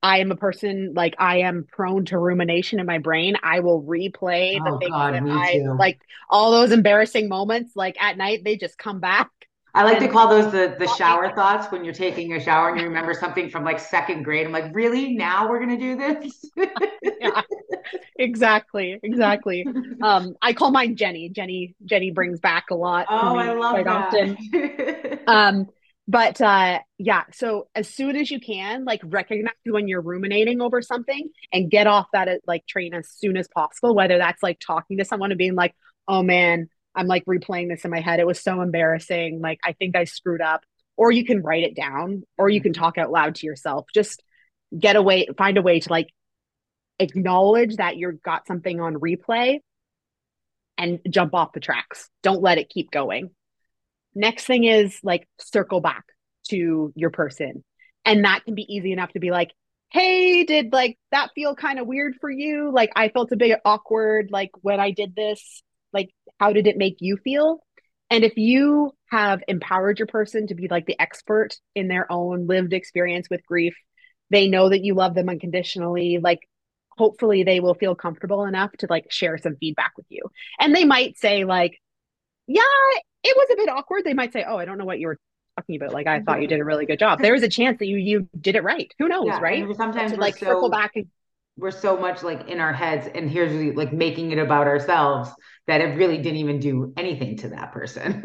[0.04, 3.38] I am a person like I am prone to rumination in my brain.
[3.42, 5.78] I will replay the oh, things God, that I too.
[5.80, 7.72] like all those embarrassing moments.
[7.74, 9.32] Like at night, they just come back.
[9.76, 12.80] I like to call those the the shower thoughts when you're taking a shower and
[12.80, 14.46] you remember something from like second grade.
[14.46, 15.16] I'm like, really?
[15.16, 16.46] Now we're gonna do this?
[17.20, 17.42] yeah,
[18.18, 19.66] exactly, exactly.
[20.02, 21.30] Um, I call mine Jenny.
[21.30, 23.08] Jenny Jenny brings back a lot.
[23.10, 24.14] Oh, I love quite that.
[24.14, 25.20] often.
[25.28, 25.70] um,
[26.08, 30.82] but uh yeah so as soon as you can like recognize when you're ruminating over
[30.82, 34.60] something and get off that uh, like train as soon as possible whether that's like
[34.60, 35.74] talking to someone and being like
[36.08, 38.20] oh man i'm like replaying this in my head.
[38.20, 39.42] It was so embarrassing.
[39.42, 40.64] Like i think i screwed up.
[40.96, 42.24] Or you can write it down.
[42.38, 42.66] Or you mm-hmm.
[42.66, 43.88] can talk out loud to yourself.
[43.94, 44.24] Just
[44.78, 46.10] get away find a way to like
[47.00, 49.60] acknowledge that you've got something on replay
[50.78, 52.10] and jump off the tracks.
[52.22, 53.32] Don't let it keep going.
[54.16, 56.06] Next thing is like circle back
[56.50, 57.64] to your person.
[58.06, 59.52] And that can be easy enough to be like,
[59.92, 62.72] hey, did like that feel kind of weird for you?
[62.72, 65.64] Like I felt a bit awkward like when I did this.
[66.40, 67.64] How did it make you feel?
[68.10, 72.48] And if you have empowered your person to be like the expert in their own
[72.48, 73.76] lived experience with grief,
[74.30, 76.20] they know that you love them unconditionally.
[76.22, 76.40] Like,
[76.98, 80.22] hopefully, they will feel comfortable enough to like share some feedback with you.
[80.60, 81.80] And they might say, like,
[82.48, 82.62] yeah,
[83.24, 84.04] it was a bit awkward.
[84.04, 85.18] They might say, "Oh, I don't know what you were
[85.58, 85.94] talking about.
[85.94, 87.98] Like, I thought you did a really good job." There is a chance that you
[87.98, 88.92] you did it right.
[89.00, 89.66] Who knows, yeah, right?
[89.76, 91.08] Sometimes to, like so, circle back and
[91.58, 95.30] we're so much like in our heads, and here's like making it about ourselves
[95.68, 98.22] that it really didn't even do anything to that person.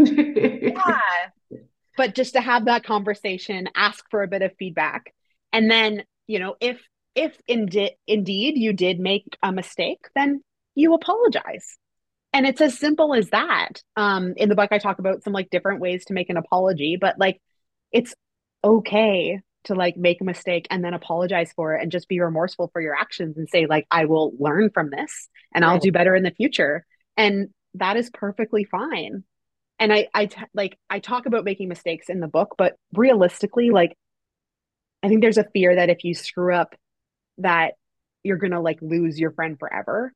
[0.76, 1.00] yeah,
[1.96, 5.14] but just to have that conversation, ask for a bit of feedback,
[5.52, 6.80] and then you know if
[7.14, 10.42] if indeed indeed you did make a mistake, then
[10.74, 11.76] you apologize.
[12.32, 13.82] And it's as simple as that.
[13.96, 16.96] Um in the book i talk about some like different ways to make an apology
[17.00, 17.40] but like
[17.92, 18.14] it's
[18.62, 22.70] okay to like make a mistake and then apologize for it and just be remorseful
[22.72, 25.72] for your actions and say like i will learn from this and right.
[25.72, 26.84] i'll do better in the future
[27.18, 29.22] and that is perfectly fine
[29.78, 33.70] and i i t- like i talk about making mistakes in the book but realistically
[33.70, 33.94] like
[35.02, 36.74] i think there's a fear that if you screw up
[37.36, 37.74] that
[38.22, 40.12] you're gonna like lose your friend forever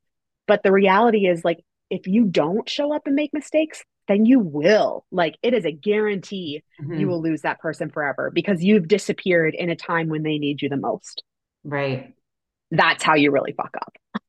[0.47, 1.61] but the reality is like
[1.93, 5.05] if you don't show up and make mistakes, then you will.
[5.13, 6.95] Like it is a guarantee mm-hmm.
[6.95, 10.63] you will lose that person forever because you've disappeared in a time when they need
[10.63, 11.23] you the most.
[11.65, 12.15] Right.
[12.71, 14.23] That's how you really fuck up.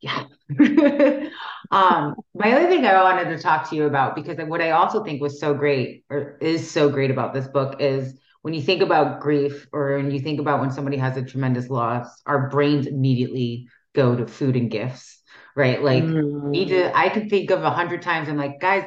[0.00, 0.26] Yeah.
[1.72, 5.02] um, my other thing I wanted to talk to you about, because what I also
[5.02, 8.82] think was so great or is so great about this book is when you think
[8.82, 12.86] about grief or when you think about when somebody has a tremendous loss, our brains
[12.86, 15.22] immediately go to food and gifts
[15.54, 15.82] right?
[15.82, 16.50] Like mm.
[16.50, 18.28] need to, I could think of a hundred times.
[18.28, 18.84] I'm like, guys,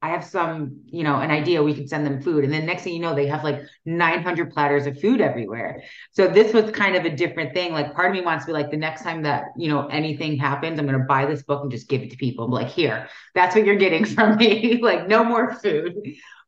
[0.00, 1.60] I have some, you know, an idea.
[1.60, 4.52] We can send them food, and then next thing you know, they have like 900
[4.52, 5.82] platters of food everywhere.
[6.12, 7.72] So this was kind of a different thing.
[7.72, 10.36] Like part of me wants to be like, the next time that you know anything
[10.36, 12.44] happens, I'm going to buy this book and just give it to people.
[12.44, 14.78] I'm like, here, that's what you're getting from me.
[14.80, 15.96] like no more food,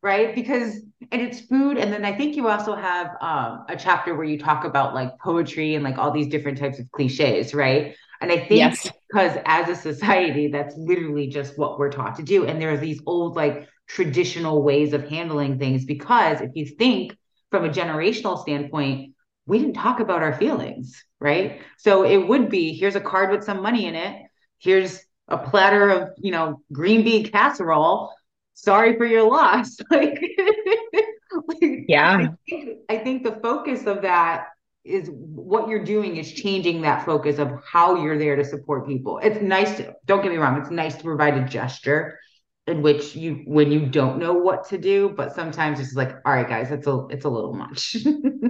[0.00, 0.32] right?
[0.32, 0.76] Because
[1.10, 4.38] and it's food, and then I think you also have um, a chapter where you
[4.38, 7.96] talk about like poetry and like all these different types of cliches, right?
[8.20, 8.88] And I think yes.
[9.10, 12.46] Because as a society, that's literally just what we're taught to do.
[12.46, 15.84] And there are these old, like traditional ways of handling things.
[15.84, 17.16] Because if you think
[17.50, 19.14] from a generational standpoint,
[19.46, 21.62] we didn't talk about our feelings, right?
[21.78, 24.22] So it would be here's a card with some money in it.
[24.58, 28.12] Here's a platter of, you know, green bean casserole.
[28.54, 29.76] Sorry for your loss.
[31.46, 32.16] Like, yeah.
[32.16, 34.46] I think, I think the focus of that
[34.84, 39.18] is what you're doing is changing that focus of how you're there to support people.
[39.18, 42.18] It's nice to, don't get me wrong, it's nice to provide a gesture
[42.66, 46.32] in which you when you don't know what to do, but sometimes it's like, all
[46.32, 47.96] right, guys, it's a it's a little much.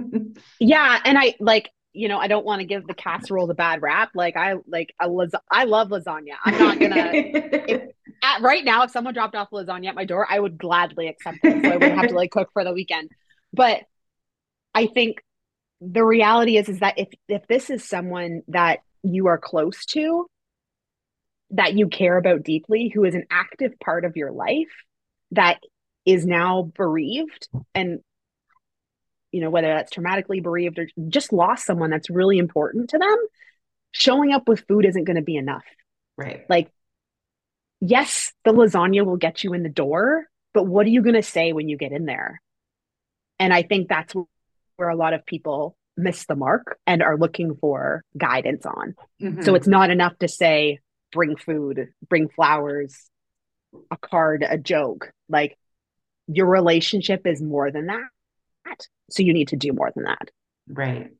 [0.59, 3.81] yeah, and I like you know, I don't want to give the casserole the bad
[3.81, 4.11] rap.
[4.15, 6.35] Like I like a las- I love lasagna.
[6.45, 7.89] I'm not gonna if,
[8.23, 11.39] at right now if someone dropped off lasagna at my door, I would gladly accept
[11.43, 11.63] it.
[11.63, 13.09] So I wouldn't have to like cook for the weekend.
[13.53, 13.81] But
[14.73, 15.21] I think
[15.81, 20.27] the reality is is that if if this is someone that you are close to
[21.49, 24.71] that you care about deeply who is an active part of your life
[25.31, 25.59] that
[26.05, 27.99] is now bereaved and
[29.31, 33.17] you know whether that's traumatically bereaved or just lost someone that's really important to them
[33.91, 35.65] showing up with food isn't going to be enough.
[36.15, 36.45] Right.
[36.47, 36.69] Like
[37.79, 41.23] yes the lasagna will get you in the door but what are you going to
[41.23, 42.39] say when you get in there?
[43.39, 44.13] And i think that's
[44.81, 48.95] where a lot of people miss the mark and are looking for guidance on.
[49.21, 49.43] Mm-hmm.
[49.43, 50.79] So it's not enough to say,
[51.11, 52.97] bring food, bring flowers,
[53.91, 55.11] a card, a joke.
[55.29, 55.55] Like
[56.25, 58.87] your relationship is more than that.
[59.11, 60.31] So you need to do more than that.
[60.67, 61.11] Right.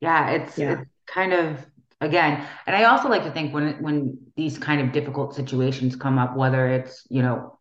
[0.00, 0.30] Yeah.
[0.30, 0.80] It's, yeah.
[0.80, 1.58] it's kind of,
[2.00, 6.18] again, and I also like to think when, when these kind of difficult situations come
[6.18, 7.58] up, whether it's, you know,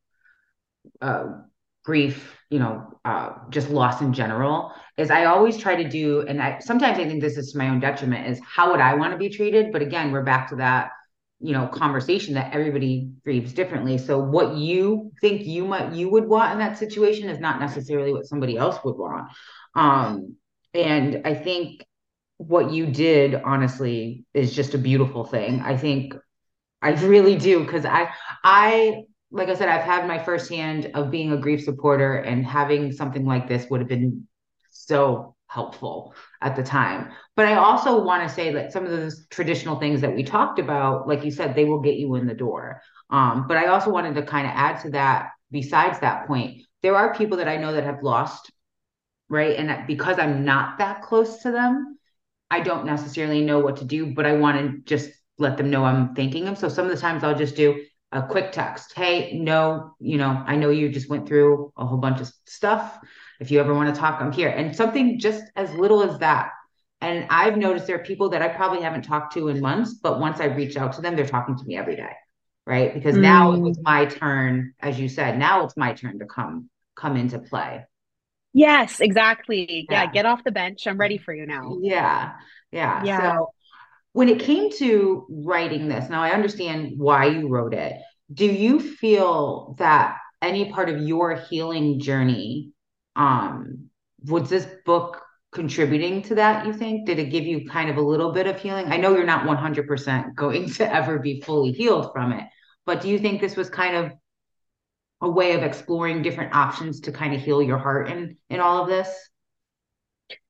[1.02, 1.26] uh,
[1.84, 6.40] grief, you know, uh, just loss in general, is I always try to do, and
[6.40, 9.12] I sometimes I think this is to my own detriment, is how would I want
[9.14, 9.72] to be treated?
[9.72, 10.92] But again, we're back to that,
[11.40, 13.98] you know, conversation that everybody grieves differently.
[13.98, 18.14] So what you think you might you would want in that situation is not necessarily
[18.14, 19.32] what somebody else would want.
[19.74, 20.36] Um,
[20.76, 21.84] and I think
[22.38, 25.62] what you did honestly is just a beautiful thing.
[25.62, 26.14] I think
[26.84, 28.12] I really do because I
[28.44, 32.46] I like I said, I've had my first hand of being a grief supporter and
[32.46, 34.28] having something like this would have been
[34.70, 37.12] so helpful at the time.
[37.36, 40.60] But I also want to say that some of those traditional things that we talked
[40.60, 42.82] about, like you said, they will get you in the door.
[43.10, 46.96] Um, but I also wanted to kind of add to that, besides that point, there
[46.96, 48.52] are people that I know that have lost,
[49.30, 49.56] right?
[49.56, 51.98] And because I'm not that close to them,
[52.52, 55.10] I don't necessarily know what to do, but I want to just
[55.40, 56.56] let them know I'm thanking them.
[56.56, 57.84] So some of the times I'll just do,
[58.14, 58.94] a quick text.
[58.96, 63.00] Hey no you know i know you just went through a whole bunch of stuff.
[63.40, 64.50] If you ever want to talk i'm here.
[64.50, 66.52] And something just as little as that.
[67.02, 70.20] And i've noticed there are people that i probably haven't talked to in months but
[70.20, 72.14] once i reach out to them they're talking to me every day
[72.66, 72.94] right?
[72.94, 73.22] Because mm.
[73.22, 77.40] now it's my turn as you said now it's my turn to come come into
[77.40, 77.86] play.
[78.54, 79.88] Yes exactly.
[79.90, 80.12] Yeah, yeah.
[80.12, 80.88] get off the bench.
[80.88, 81.78] I'm ready for you now.
[81.82, 82.34] Yeah
[82.72, 83.04] yeah.
[83.04, 83.34] Yeah.
[83.36, 83.54] so
[84.14, 87.94] when it came to writing this, now I understand why you wrote it.
[88.34, 92.72] Do you feel that any part of your healing journey
[93.16, 93.90] um
[94.26, 97.06] was this book contributing to that you think?
[97.06, 98.92] Did it give you kind of a little bit of healing?
[98.92, 102.46] I know you're not 100% going to ever be fully healed from it
[102.86, 104.12] but do you think this was kind of
[105.22, 108.84] a way of exploring different options to kind of heal your heart in in all
[108.84, 109.10] of this?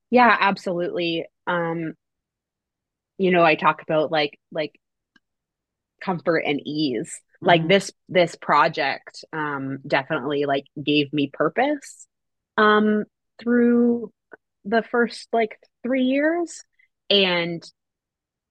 [0.10, 1.26] Yeah absolutely.
[1.48, 1.94] Um
[3.18, 4.80] you know i talk about like like
[6.02, 7.48] comfort and ease mm-hmm.
[7.48, 12.08] like this this project um definitely like gave me purpose
[12.58, 13.04] um
[13.40, 14.12] through
[14.66, 16.64] the first like 3 years
[17.10, 17.64] and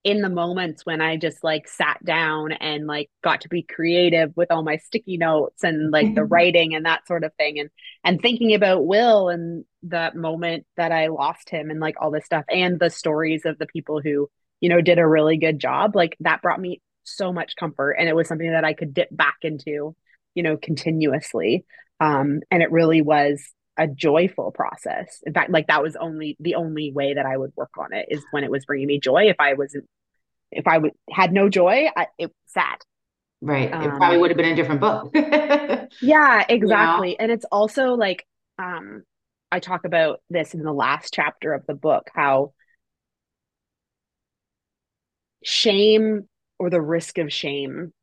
[0.03, 4.35] in the moments when I just like sat down and like got to be creative
[4.35, 6.33] with all my sticky notes and like the mm-hmm.
[6.33, 7.69] writing and that sort of thing and
[8.03, 12.25] and thinking about Will and that moment that I lost him and like all this
[12.25, 14.29] stuff and the stories of the people who
[14.63, 17.97] you know, did a really good job, like that brought me so much comfort.
[17.99, 19.93] And it was something that I could dip back into,
[20.35, 21.65] you know, continuously.
[21.99, 23.43] Um, and it really was
[23.75, 25.21] a joyful process.
[25.25, 28.05] In fact, like that was only the only way that I would work on it
[28.07, 29.23] is when it was bringing me joy.
[29.23, 29.83] If I wasn't,
[30.49, 32.77] if I would had no joy, I, it sad.
[33.41, 33.67] Right.
[33.67, 35.11] It um, probably would have been a different book.
[36.01, 37.09] yeah, exactly.
[37.09, 37.17] You know?
[37.19, 38.25] And it's also like,
[38.57, 39.03] um,
[39.51, 42.53] I talk about this in the last chapter of the book, how
[45.43, 46.27] shame
[46.59, 47.93] or the risk of shame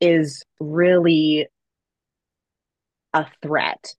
[0.00, 1.46] is really
[3.12, 3.94] a threat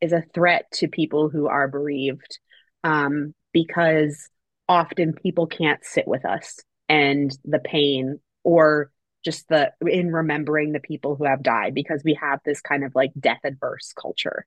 [0.00, 2.38] is a threat to people who are bereaved
[2.84, 4.28] um, because
[4.68, 8.90] often people can't sit with us and the pain or
[9.24, 12.92] just the in remembering the people who have died because we have this kind of
[12.94, 14.46] like death adverse culture.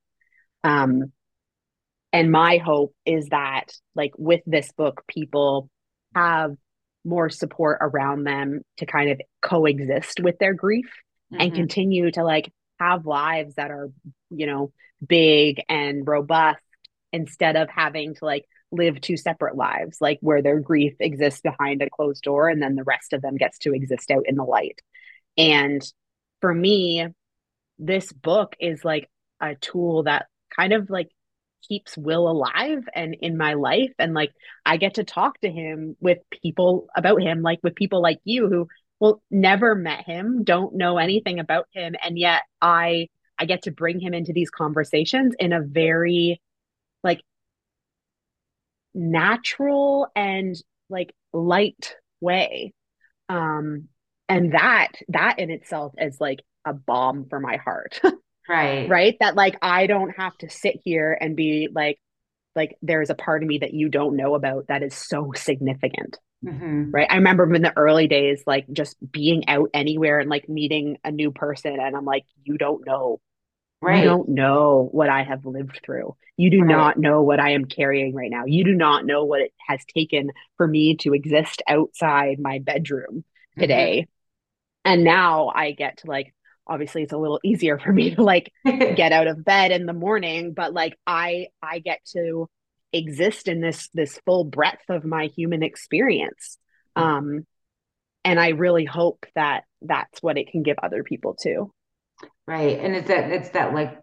[0.64, 1.12] Um
[2.12, 5.70] and my hope is that like with this book people
[6.14, 6.56] have
[7.04, 10.90] more support around them to kind of coexist with their grief
[11.32, 11.40] mm-hmm.
[11.40, 13.90] and continue to like have lives that are
[14.30, 14.72] you know
[15.06, 16.60] big and robust
[17.12, 21.80] instead of having to like live two separate lives, like where their grief exists behind
[21.80, 24.44] a closed door and then the rest of them gets to exist out in the
[24.44, 24.80] light.
[25.36, 25.82] And
[26.40, 27.06] for me,
[27.78, 29.08] this book is like
[29.40, 31.08] a tool that kind of like
[31.68, 33.92] keeps Will alive and in my life.
[33.98, 34.32] And like
[34.64, 38.48] I get to talk to him with people about him, like with people like you
[38.48, 38.68] who
[39.00, 41.94] well never met him, don't know anything about him.
[42.02, 43.08] And yet I
[43.38, 46.40] I get to bring him into these conversations in a very
[47.02, 47.20] like
[48.94, 50.56] natural and
[50.88, 52.72] like light way.
[53.28, 53.88] Um
[54.28, 58.00] and that that in itself is like a balm for my heart.
[58.48, 58.88] right.
[58.88, 59.16] Right?
[59.20, 61.98] That like I don't have to sit here and be like
[62.54, 66.18] like there's a part of me that you don't know about that is so significant.
[66.44, 66.90] Mm-hmm.
[66.90, 67.06] Right.
[67.10, 71.10] I remember in the early days, like just being out anywhere and like meeting a
[71.10, 71.80] new person.
[71.80, 73.20] And I'm like, you don't know
[73.84, 73.98] Right.
[73.98, 76.16] You don't know what I have lived through.
[76.36, 76.68] You do right.
[76.68, 78.44] not know what I am carrying right now.
[78.46, 83.24] You do not know what it has taken for me to exist outside my bedroom
[83.58, 84.06] today.
[84.06, 84.92] Mm-hmm.
[84.92, 86.34] And now I get to like,
[86.66, 89.92] obviously it's a little easier for me to like get out of bed in the
[89.92, 92.48] morning, but like I I get to
[92.92, 96.58] exist in this this full breadth of my human experience.
[96.96, 97.46] Um
[98.24, 101.72] and I really hope that that's what it can give other people too.
[102.46, 102.78] Right.
[102.78, 103.98] And it's that it's that like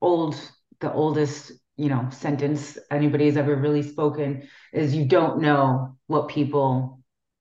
[0.00, 0.36] old
[0.80, 6.28] the oldest, you know, sentence anybody has ever really spoken is you don't know what
[6.28, 7.00] people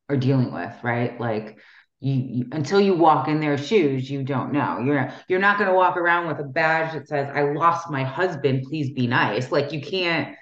[0.10, 1.20] are dealing with, right?
[1.20, 1.58] Like
[2.06, 4.80] you, you until you walk in their shoes, you don't know.
[4.80, 8.04] You're you're not going to walk around with a badge that says I lost my
[8.04, 9.52] husband, please be nice.
[9.52, 10.36] Like you can't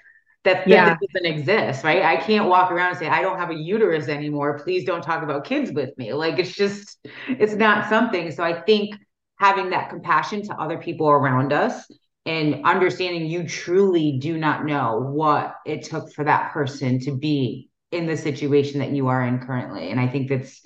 [0.44, 0.90] that, yeah.
[0.90, 2.02] that doesn't exist, right?
[2.02, 4.58] I can't walk around and say, I don't have a uterus anymore.
[4.58, 6.12] Please don't talk about kids with me.
[6.12, 6.98] Like it's just,
[7.28, 8.30] it's not something.
[8.30, 8.94] So I think
[9.38, 11.90] having that compassion to other people around us
[12.26, 17.70] and understanding you truly do not know what it took for that person to be
[17.90, 20.64] in the situation that you are in currently and i think that's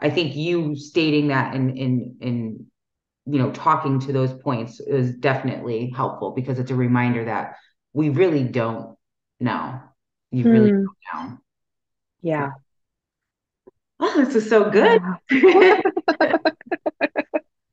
[0.00, 2.66] i think you stating that and in in
[3.26, 7.56] you know talking to those points is definitely helpful because it's a reminder that
[7.92, 8.96] we really don't
[9.38, 9.80] know
[10.30, 10.50] you hmm.
[10.50, 11.38] really don't know
[12.22, 12.50] yeah
[14.00, 15.02] oh this is so good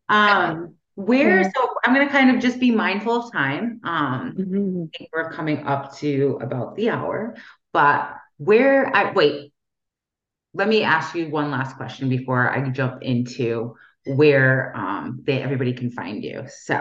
[0.10, 3.82] Um, where so I'm gonna kind of just be mindful of time.
[3.84, 4.84] Um, mm-hmm.
[4.84, 7.36] I think we're coming up to about the hour,
[7.74, 9.54] but where I wait,
[10.54, 13.76] let me ask you one last question before I jump into
[14.06, 16.46] where um they everybody can find you.
[16.48, 16.76] So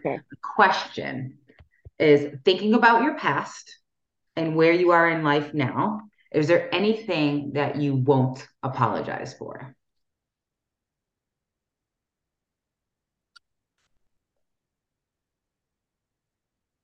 [0.00, 0.20] okay.
[0.30, 1.38] the question
[1.98, 3.78] is thinking about your past
[4.36, 6.02] and where you are in life now.
[6.32, 9.74] Is there anything that you won't apologize for?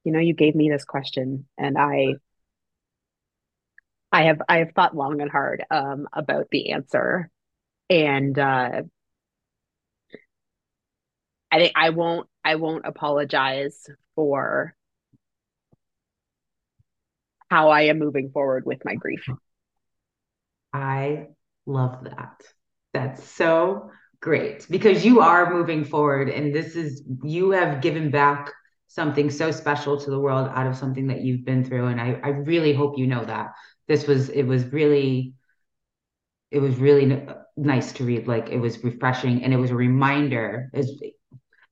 [0.07, 2.15] you know you gave me this question and i
[4.17, 7.31] i have i have thought long and hard um, about the answer.
[7.91, 8.83] And uh
[11.53, 13.87] i think i won't i won't apologize
[14.17, 14.75] for
[17.51, 19.25] how i am moving forward with my grief.
[20.73, 21.29] I
[21.67, 22.41] love that.
[22.93, 23.91] That's so
[24.21, 28.51] great because you are moving forward and this is you have given back
[28.89, 32.19] something so special to the world out of something that you've been through and I,
[32.23, 33.53] I really hope you know that
[33.89, 35.35] this was it was really
[36.51, 37.27] it was really
[37.57, 41.01] nice to read like it was refreshing and it was a reminder is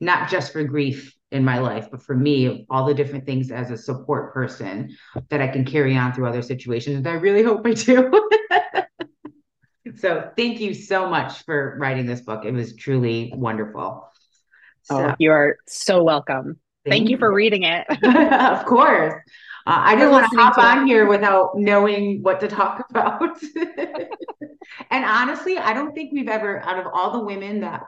[0.01, 3.71] not just for grief in my life but for me all the different things as
[3.71, 4.97] a support person
[5.31, 8.29] that i can carry on through other situations and i really hope i do
[9.97, 14.11] so thank you so much for writing this book it was truly wonderful oh,
[14.83, 15.07] so.
[15.09, 17.87] oh you are so welcome Thank, you for reading it.
[18.05, 19.15] of course.
[19.67, 23.39] Uh, I didn't want to hop on here without knowing what to talk about.
[24.91, 27.83] and honestly, I don't think we've ever, out of all the women that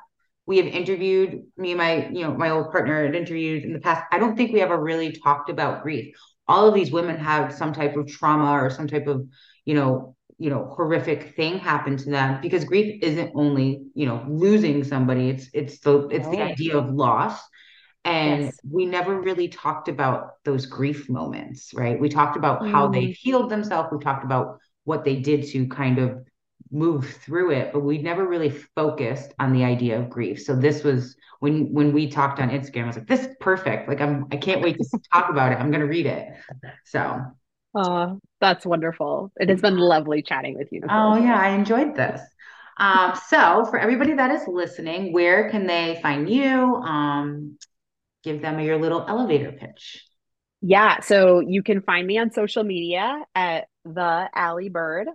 [0.47, 3.81] we have interviewed, me and my, you know, my old partner had interviewed in the
[3.81, 6.16] past, I don't think we ever really talked about grief.
[6.49, 9.27] All of these women have some type of trauma or some type of,
[9.64, 14.24] you know, you know horrific thing happen to them because grief isn't only you know
[14.29, 17.41] losing somebody it's it's the it's the idea of loss
[18.07, 18.61] and yes.
[18.70, 21.98] we never really talked about those grief moments, right?
[21.98, 22.70] We talked about mm.
[22.70, 23.88] how they healed themselves.
[23.90, 26.24] We talked about what they did to kind of
[26.70, 30.40] move through it, but we never really focused on the idea of grief.
[30.40, 33.88] So this was when when we talked on Instagram, I was like, this is perfect.
[33.88, 35.57] Like I'm I can't wait to talk about it.
[35.59, 36.28] I'm gonna read it.
[36.84, 37.20] So
[37.74, 39.32] Oh, that's wonderful.
[39.36, 40.80] It has been lovely chatting with you.
[40.80, 41.14] Nicole.
[41.14, 42.20] Oh yeah, I enjoyed this.
[42.78, 46.76] Um, so for everybody that is listening, where can they find you?
[46.76, 47.59] Um,
[48.27, 50.05] give them your little elevator pitch.
[50.61, 55.07] Yeah, so you can find me on social media at the Aly Bird.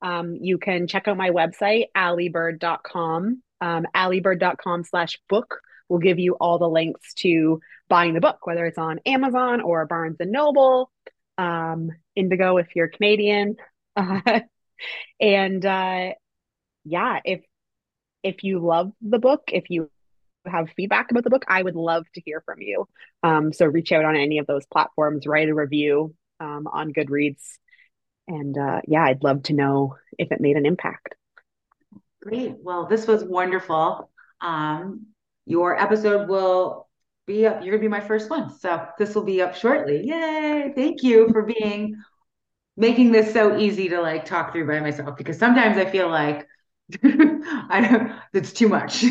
[0.00, 3.42] Um, you can check out my website, alybird.com.
[3.60, 5.58] Um, alybird.com slash book
[5.88, 9.84] will give you all the links to buying the book, whether it's on Amazon or
[9.86, 10.90] Barnes and Noble,
[11.38, 13.56] um, Indigo if you're Canadian.
[13.96, 14.40] Uh,
[15.20, 16.12] and uh,
[16.84, 17.40] yeah, if
[18.22, 19.90] if you love the book, if you
[20.46, 22.86] have feedback about the book, I would love to hear from you.
[23.22, 27.58] Um, so reach out on any of those platforms, write a review um, on Goodreads.
[28.28, 31.14] And uh, yeah, I'd love to know if it made an impact.
[32.22, 32.56] Great.
[32.62, 34.10] Well, this was wonderful.
[34.40, 35.06] Um,
[35.46, 36.88] your episode will
[37.26, 37.62] be up.
[37.62, 38.56] You're going to be my first one.
[38.58, 40.02] So this will be up shortly.
[40.04, 40.72] Yay.
[40.74, 41.96] Thank you for being
[42.76, 46.46] making this so easy to like talk through by myself because sometimes I feel like
[47.04, 48.94] I don't, it's too much.
[49.00, 49.10] so,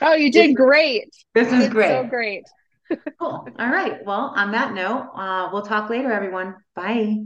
[0.00, 1.08] oh, you did great.
[1.34, 1.88] This is great.
[1.88, 2.44] So great.
[3.18, 3.48] cool.
[3.58, 4.04] All right.
[4.04, 6.56] Well, on that note, uh, we'll talk later, everyone.
[6.74, 7.24] Bye.